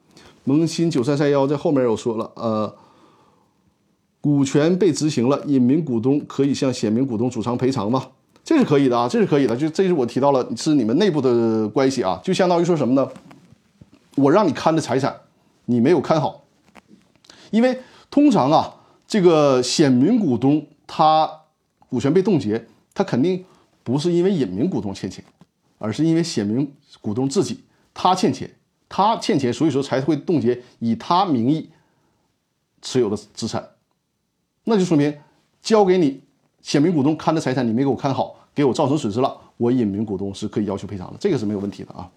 [0.44, 2.76] 萌新九三三幺在后面又说了，呃，
[4.20, 8.08] 股权被执行了，隐名股东可以向显名股东主张赔偿吗？
[8.44, 13.10] 这是可以的啊，这是可以的，就这是我提到了是你们内部的关系啊，就相当于说什么呢？
[14.16, 15.16] 我让你看的财产，
[15.66, 16.43] 你没有看好，
[17.54, 17.80] 因为
[18.10, 18.74] 通常啊，
[19.08, 21.30] 这个显名股东他
[21.88, 23.46] 股权被冻结，他肯定
[23.84, 25.24] 不是因为隐名股东欠钱，
[25.78, 28.50] 而是因为显名股东自己他欠钱，
[28.90, 31.70] 他欠钱，所以说才会冻结以他名义
[32.82, 33.70] 持有的资产，
[34.64, 35.16] 那就说明
[35.62, 36.22] 交给你。
[36.64, 42.10] 显名股东看的财产你没给我看好，给我造成损失了，我隐名股东是可以要求赔偿的，这个是没有问题的啊。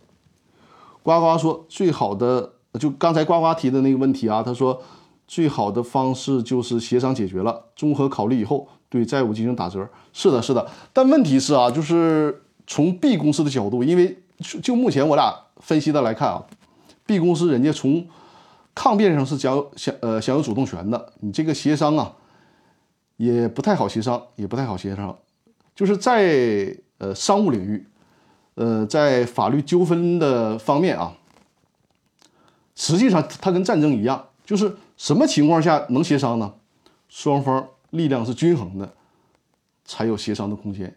[1.02, 4.80] 呱呱说最好的就刚才呱呱提的那个问题啊，他说
[5.26, 9.88] 最好的方式就是协商解决了，综合考虑以后对债务进行打折。
[10.12, 10.66] 是的，是的。
[10.92, 14.18] 但问题是啊，就是从 B 公司的角度，因为
[14.62, 16.44] 就目前我俩分析的来看啊
[17.06, 18.06] ，B 公司人家从
[18.74, 22.14] 抗辩上是享享呃享有主动权的，你这个协商啊
[23.16, 25.16] 也不太好协商，也不太好协商，
[25.74, 27.86] 就是在呃商务领域，
[28.54, 31.16] 呃在法律纠纷的方面啊，
[32.74, 36.54] 实际上它跟战争一样，就是什么情况下能协商呢？
[37.08, 38.94] 双方力量是均衡的，
[39.84, 40.96] 才有协商的空间。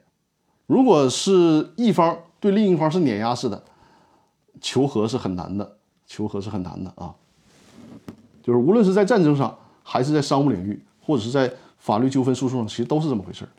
[0.68, 3.62] 如果是一方对另一方是碾压式的，
[4.62, 7.14] 求和是很难的，求和是很难的啊。
[8.44, 13.50] 就是无论是在战争上，还是在商务领域，或者是在法律纠纷诉讼上，其实都是这么回事儿。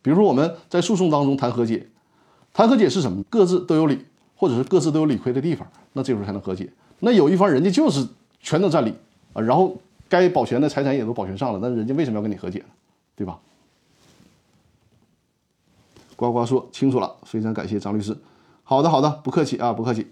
[0.00, 1.88] 比如说我们在诉讼当中谈和解，
[2.52, 3.22] 谈和解是什么？
[3.24, 6.72] 各自都有理，或者是各自都有理亏的地方，那这时候才能和解。
[7.00, 8.06] 那有一方人家就是
[8.40, 8.94] 全都占理
[9.32, 9.76] 啊，然后
[10.08, 12.66] 该保全的财产也都保全上了，那人家为什么要跟你和解呢？
[13.16, 13.38] 对吧？
[16.16, 18.16] 呱呱说清楚了，非常感谢张律师。
[18.62, 20.06] 好的，好的，不客气啊，不客气。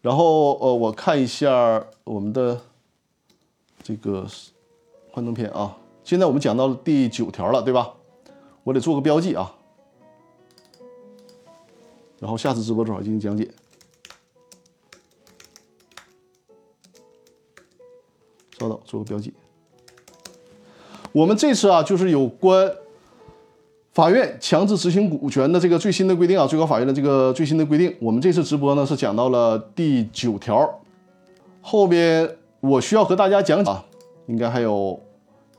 [0.00, 2.60] 然后呃，我看一下我们的。
[3.82, 4.26] 这个
[5.10, 7.94] 幻灯片啊，现在我们讲到第九条了，对吧？
[8.62, 9.56] 我得做个标记啊，
[12.20, 13.50] 然后下次直播正好进行讲解。
[18.60, 19.32] 稍等，做个标记。
[21.12, 22.70] 我们这次啊，就是有关
[23.92, 27.96] 法院强制执行股权的这个最新的规定啊，最高法院的这个最新的规定。
[28.00, 30.80] 我们这次直播呢是讲到了第九条，
[31.60, 32.36] 后边。
[32.62, 33.82] 我需要和大家讲讲啊，
[34.26, 35.00] 应该还有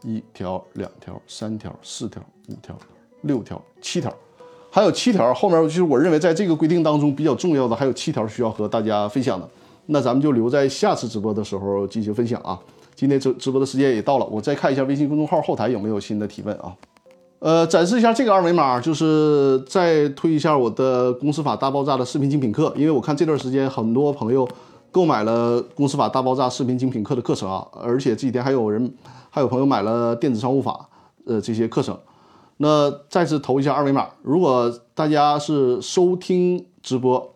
[0.03, 2.77] 一条、两条、三条、四条、五条、
[3.21, 4.13] 六条、七条，
[4.69, 5.33] 还有七条。
[5.33, 9.49] 后面就是我认为在这个规定当中比较重要的，还有七条需要和大家分享的。
[9.87, 12.59] 那咱们就留在下次直播的时候进行分享啊。
[13.01, 16.71] 今天直直播的时间也到了，我再看一下微信公众号后台有没有新的提问啊。
[17.39, 24.47] 呃，展示一下这个二维码，就是再推一下我的公司法大爆炸的视频精品课，因为我看这段时间很多朋友。
[24.91, 28.93] 购买了《公司法大爆炸》视频精品课的课程啊，而且这几天还有人，
[29.31, 30.87] 还有朋友买了电子商务法，
[31.25, 31.97] 呃，这些课程。
[32.57, 34.09] 那再次投一下二维码。
[34.21, 37.33] 如果大家是收听直播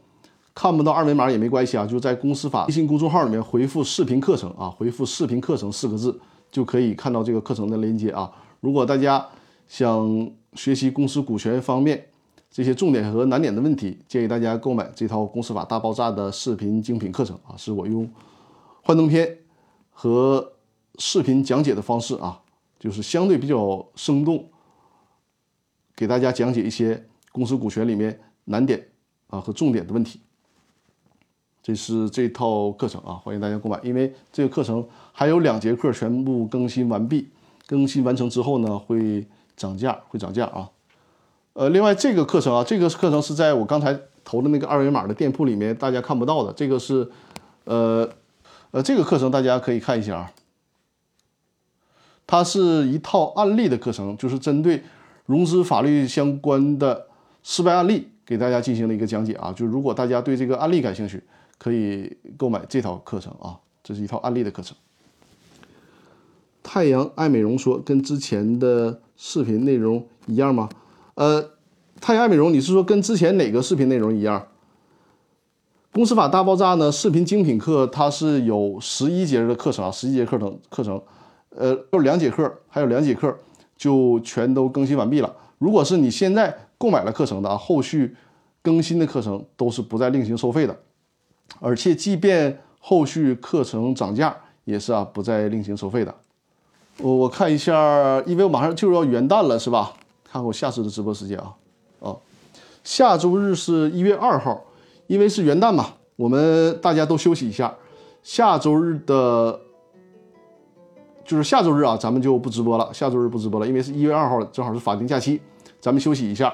[0.55, 6.17] 看不到二维码也没关系啊，就在公司法微信公众号里面回复“视频课程”啊，回复“视频课程”四个字
[6.49, 8.31] 就可以看到这个课程的链接啊。
[8.61, 9.27] 如果大家
[9.67, 12.07] 想学习公司股权方面，
[12.49, 18.09] 这些重点和难点的问题，建议大家购买这套《公司法大爆炸》的视频精品课程啊，是我用
[18.81, 19.39] 幻灯片
[19.91, 20.53] 和
[20.97, 22.39] 视频讲解的方式啊，
[22.79, 24.49] 就是相对比较生动，
[25.97, 28.87] 给大家讲解一些公司股权里面难点
[29.27, 30.21] 啊和重点的问题。
[31.65, 33.79] 这是这套课程啊，欢迎大家购买。
[33.81, 37.27] 因为这个课程还有两节课全部更新完毕，
[37.65, 39.25] 更新完成之后呢，会
[39.57, 40.69] 涨价，会涨价啊。
[41.53, 46.53] 呃，另外这个课程啊，这个课程是在我刚才投的那个二维码的店铺里面，大家看不到的。
[46.53, 47.09] 这个是，
[47.63, 48.07] 呃，
[48.69, 50.31] 呃，这个课程大家可以看一下啊。
[52.27, 54.83] 它是一套案例的课程，就是针对
[55.25, 57.07] 融资法律相关的
[57.41, 59.51] 失败案例给大家进行了一个讲解啊。
[59.51, 61.23] 就如果大家对这个案例感兴趣，
[61.57, 63.59] 可以购买这套课程啊。
[63.83, 64.75] 这是一套案例的课程。
[66.63, 70.67] 太阳爱美容说，跟之前的视频内容一样吗？
[71.13, 71.51] 呃，
[72.01, 74.47] 太阳爱美容，你是说跟之前哪个视频内容一样？
[75.93, 76.91] 公司法大爆炸呢？
[76.91, 81.01] 视频精品课它是有十一节的课程啊，十一节课程课程，
[81.51, 83.37] 呃，有两节课，还有两节课
[83.77, 85.35] 就全都更新完毕了。
[85.59, 88.15] 如果是你现在购买了课程的啊，后续
[88.61, 90.77] 更新的课程都是不再另行收费的，
[91.59, 96.13] 而且即便后续课程涨价，也是啊不再另行收费的。
[96.99, 99.93] 我我看一下，因为马上就要元旦了，是吧？
[100.23, 101.53] 看我下次的直播时间啊，
[102.01, 102.15] 啊，
[102.83, 104.61] 下周日是一月二号，
[105.07, 107.73] 因为是元旦嘛，我们大家都休息一下。
[108.21, 109.59] 下周日的，
[111.23, 112.93] 就是下周日啊，咱们就不直播了。
[112.93, 115.41] 下周日不直播了，因为是一月二号，正好是法定假期，
[115.79, 116.53] 咱们休息一下。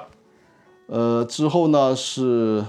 [0.87, 2.63] 呃，之后呢是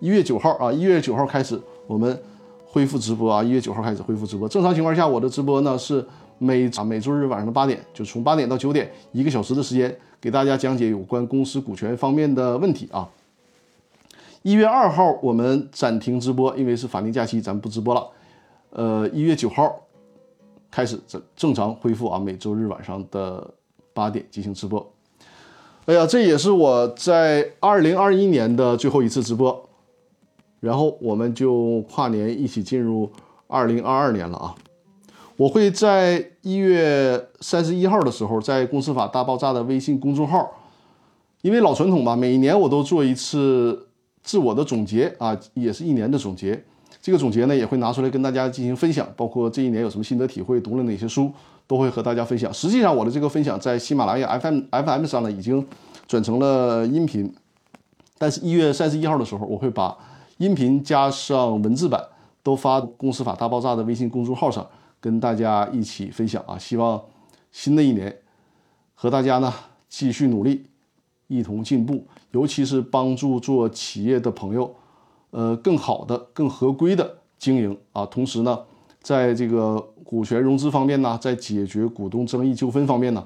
[0.00, 2.18] 一月九号啊，一月九号开始我们
[2.66, 4.48] 恢复直播啊，一月九号开始恢复直播。
[4.48, 6.04] 正常情况下，我的直播呢是
[6.38, 9.94] 每啊每周日晚上的八点，就从八点到九点，一个小时的时间。
[10.22, 13.08] 给大家讲解有关公司股权方面的问题啊。
[14.42, 18.06] 一月二号我们暂停直播，因为是法定假期，咱们不直播了。
[18.70, 19.80] 呃，一月九号
[20.70, 23.50] 开始正正常恢复啊，每周日晚上的
[23.94, 24.92] 八点进行直播。
[25.86, 29.69] 哎呀，这也是我在二零二一年的最后一次直播，
[30.60, 33.10] 然后我们就跨年一起进入
[33.46, 34.54] 二零二二年了啊。
[35.36, 40.50] 我会在一月三十一号的时候，在《公司法大爆炸》的微信公众号，
[41.40, 43.88] 因为老传统吧，每年我都做一次
[44.22, 46.62] 自我的总结啊，也是一年的总结。
[47.00, 51.32] 这个总结呢，也会拿出来跟大家进行分享，包括这一年有什么心得体会，读了哪些书，
[51.66, 52.52] 都会和大家分享。
[52.52, 55.66] 实际上，我的这个分享在喜马拉雅 FM FM 上呢，已经
[56.06, 57.32] 转成了音频。
[58.18, 59.96] 但是，一月三十一号的时候，我会把
[60.40, 62.02] 音频加上文字版
[62.42, 64.66] 都发《公司法大爆炸》的微信公众号上，
[64.98, 66.56] 跟大家一起分享啊！
[66.56, 66.98] 希望
[67.52, 68.22] 新的一年
[68.94, 69.52] 和大家呢
[69.90, 70.64] 继续努力，
[71.26, 74.74] 一同进步，尤其是帮助做企业的朋友。
[75.28, 78.58] 呃，更好的、更合规的经营啊，同时呢，
[79.02, 83.22] 在这个股权融资方面呢，在解决股东争议纠纷方面呢，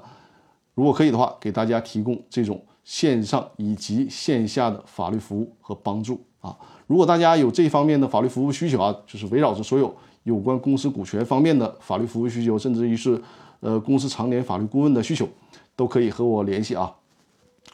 [0.73, 6.53] 如果可以的话，给大家提供这种线上以及线下的法律服务和帮助啊。
[6.87, 13.19] 如果大家有这方面的法律服务需求啊，就是围绕着所有有关公司股权方面的法律服务需求，甚至于是
[13.59, 15.27] 呃公司常年法律顾问的需求，
[15.75, 16.93] 都可以和我联系啊。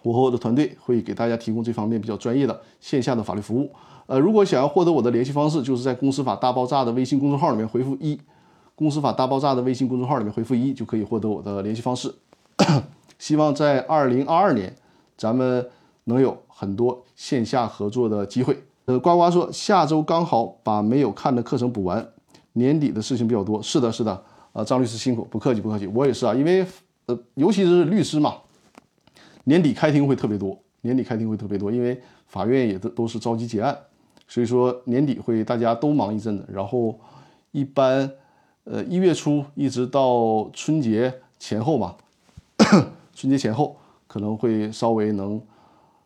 [0.03, 3.70] 我和我的团队会给大家提供这方面比较专业的线下的法律服务。
[4.07, 8.20] 呃，如果想要获得我的联系方式，就是在“公司法大爆炸”的微信公众号里面回复一
[8.76, 12.14] ，“公司法大爆炸”的微信公众号里面回复一，就可以获得我的联系方式。
[13.20, 14.76] 希望在二零二二年，
[15.16, 15.70] 咱们
[16.05, 18.64] 能有很多线下合作的机会。
[18.86, 22.05] 呃，呱呱说下周刚好把没有看的课程补完，
[22.53, 23.61] 年底的事情比较多。
[23.61, 24.23] 是的，是的，
[24.53, 25.86] 呃，张律师辛苦，不客气，不客气。
[25.88, 26.65] 我也是啊，因为
[27.05, 28.36] 呃，尤其是律师嘛，
[29.43, 33.77] 年底开庭会特别多，年底开庭会特别多，因为法院也都都是着急结案。
[34.27, 36.99] 所以说年底会大家都忙一阵子，然后
[37.51, 38.09] 一般
[38.63, 41.95] 呃一月初一直到春节前后嘛，
[43.13, 43.77] 春节前后
[44.07, 45.41] 可能会稍微能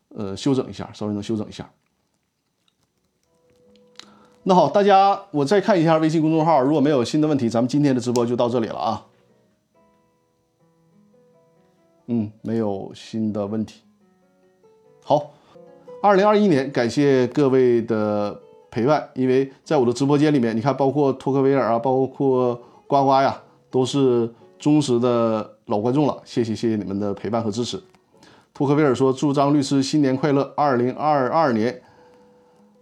[0.09, 1.69] 呃休整一下，稍微能休整一下。
[4.47, 9.05] 那好，大家我再看一下微信公众号，如果没有新的问题，咱们今天的直播就到这里了啊。
[12.05, 13.81] 嗯，没有新的问题。
[15.03, 15.31] 好。
[16.03, 18.39] 二零二一年，感谢各位的
[18.69, 22.53] 陪伴，因为在我的直播间里面，你看，包括托克维尔啊，包括
[22.85, 23.41] 呱呱呀，
[23.71, 26.21] 都是忠实的老观众了。
[26.23, 27.81] 谢谢，谢谢你们的陪伴和支持。
[28.53, 31.81] 托克维尔说：“祝张律师新年快乐，二零二二年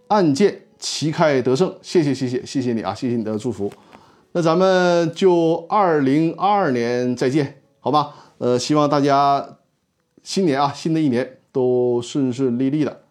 [0.08, 3.72] 案件旗开得胜。”谢谢，谢谢，谢谢你啊，谢谢你的祝福。
[4.32, 8.14] 那咱们就二零二二年再见，好吧？
[8.38, 9.58] 呃，希望大家
[10.22, 13.02] 新年啊，新的一年都顺顺利利的。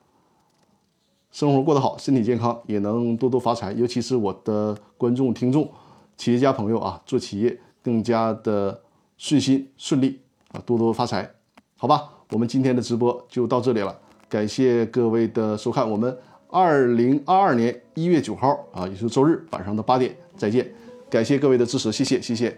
[1.31, 3.71] 生活过得好，身体健康，也能多多发财。
[3.71, 5.71] 尤其是我的观众、听众、
[6.17, 8.81] 企业家朋友啊，做企业更加的
[9.17, 10.19] 顺心顺利
[10.51, 11.31] 啊，多多发财，
[11.75, 12.09] 好吧？
[12.29, 13.97] 我们今天的直播就到这里了，
[14.27, 15.89] 感谢各位的收看。
[15.89, 16.15] 我们
[16.53, 20.71] 二零二二年一月九号啊，也是周日晚上的八点再见。
[21.09, 22.55] 感谢各位的支持，谢谢谢谢。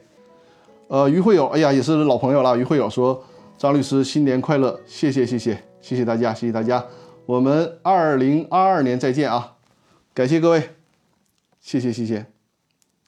[0.89, 2.58] 呃，于会友，哎呀，也是老朋友了。
[2.58, 3.24] 于会友说
[3.58, 6.86] ：“张律师新年快乐！”谢谢谢谢谢谢大家，谢谢大家。
[7.26, 9.54] 我们二零二二年再见啊！
[10.14, 10.62] 感谢各位，
[11.62, 12.26] 谢谢谢谢，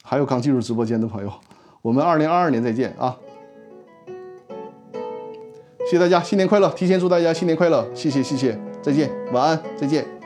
[0.02, 1.30] 还有刚进入直播间的朋友，
[1.82, 3.16] 我们二零二二年再见啊！
[5.84, 6.70] 谢谢大家，新年快乐！
[6.70, 7.86] 提前祝大家新年快乐！
[7.94, 10.17] 谢谢谢谢，再见，晚安，再见。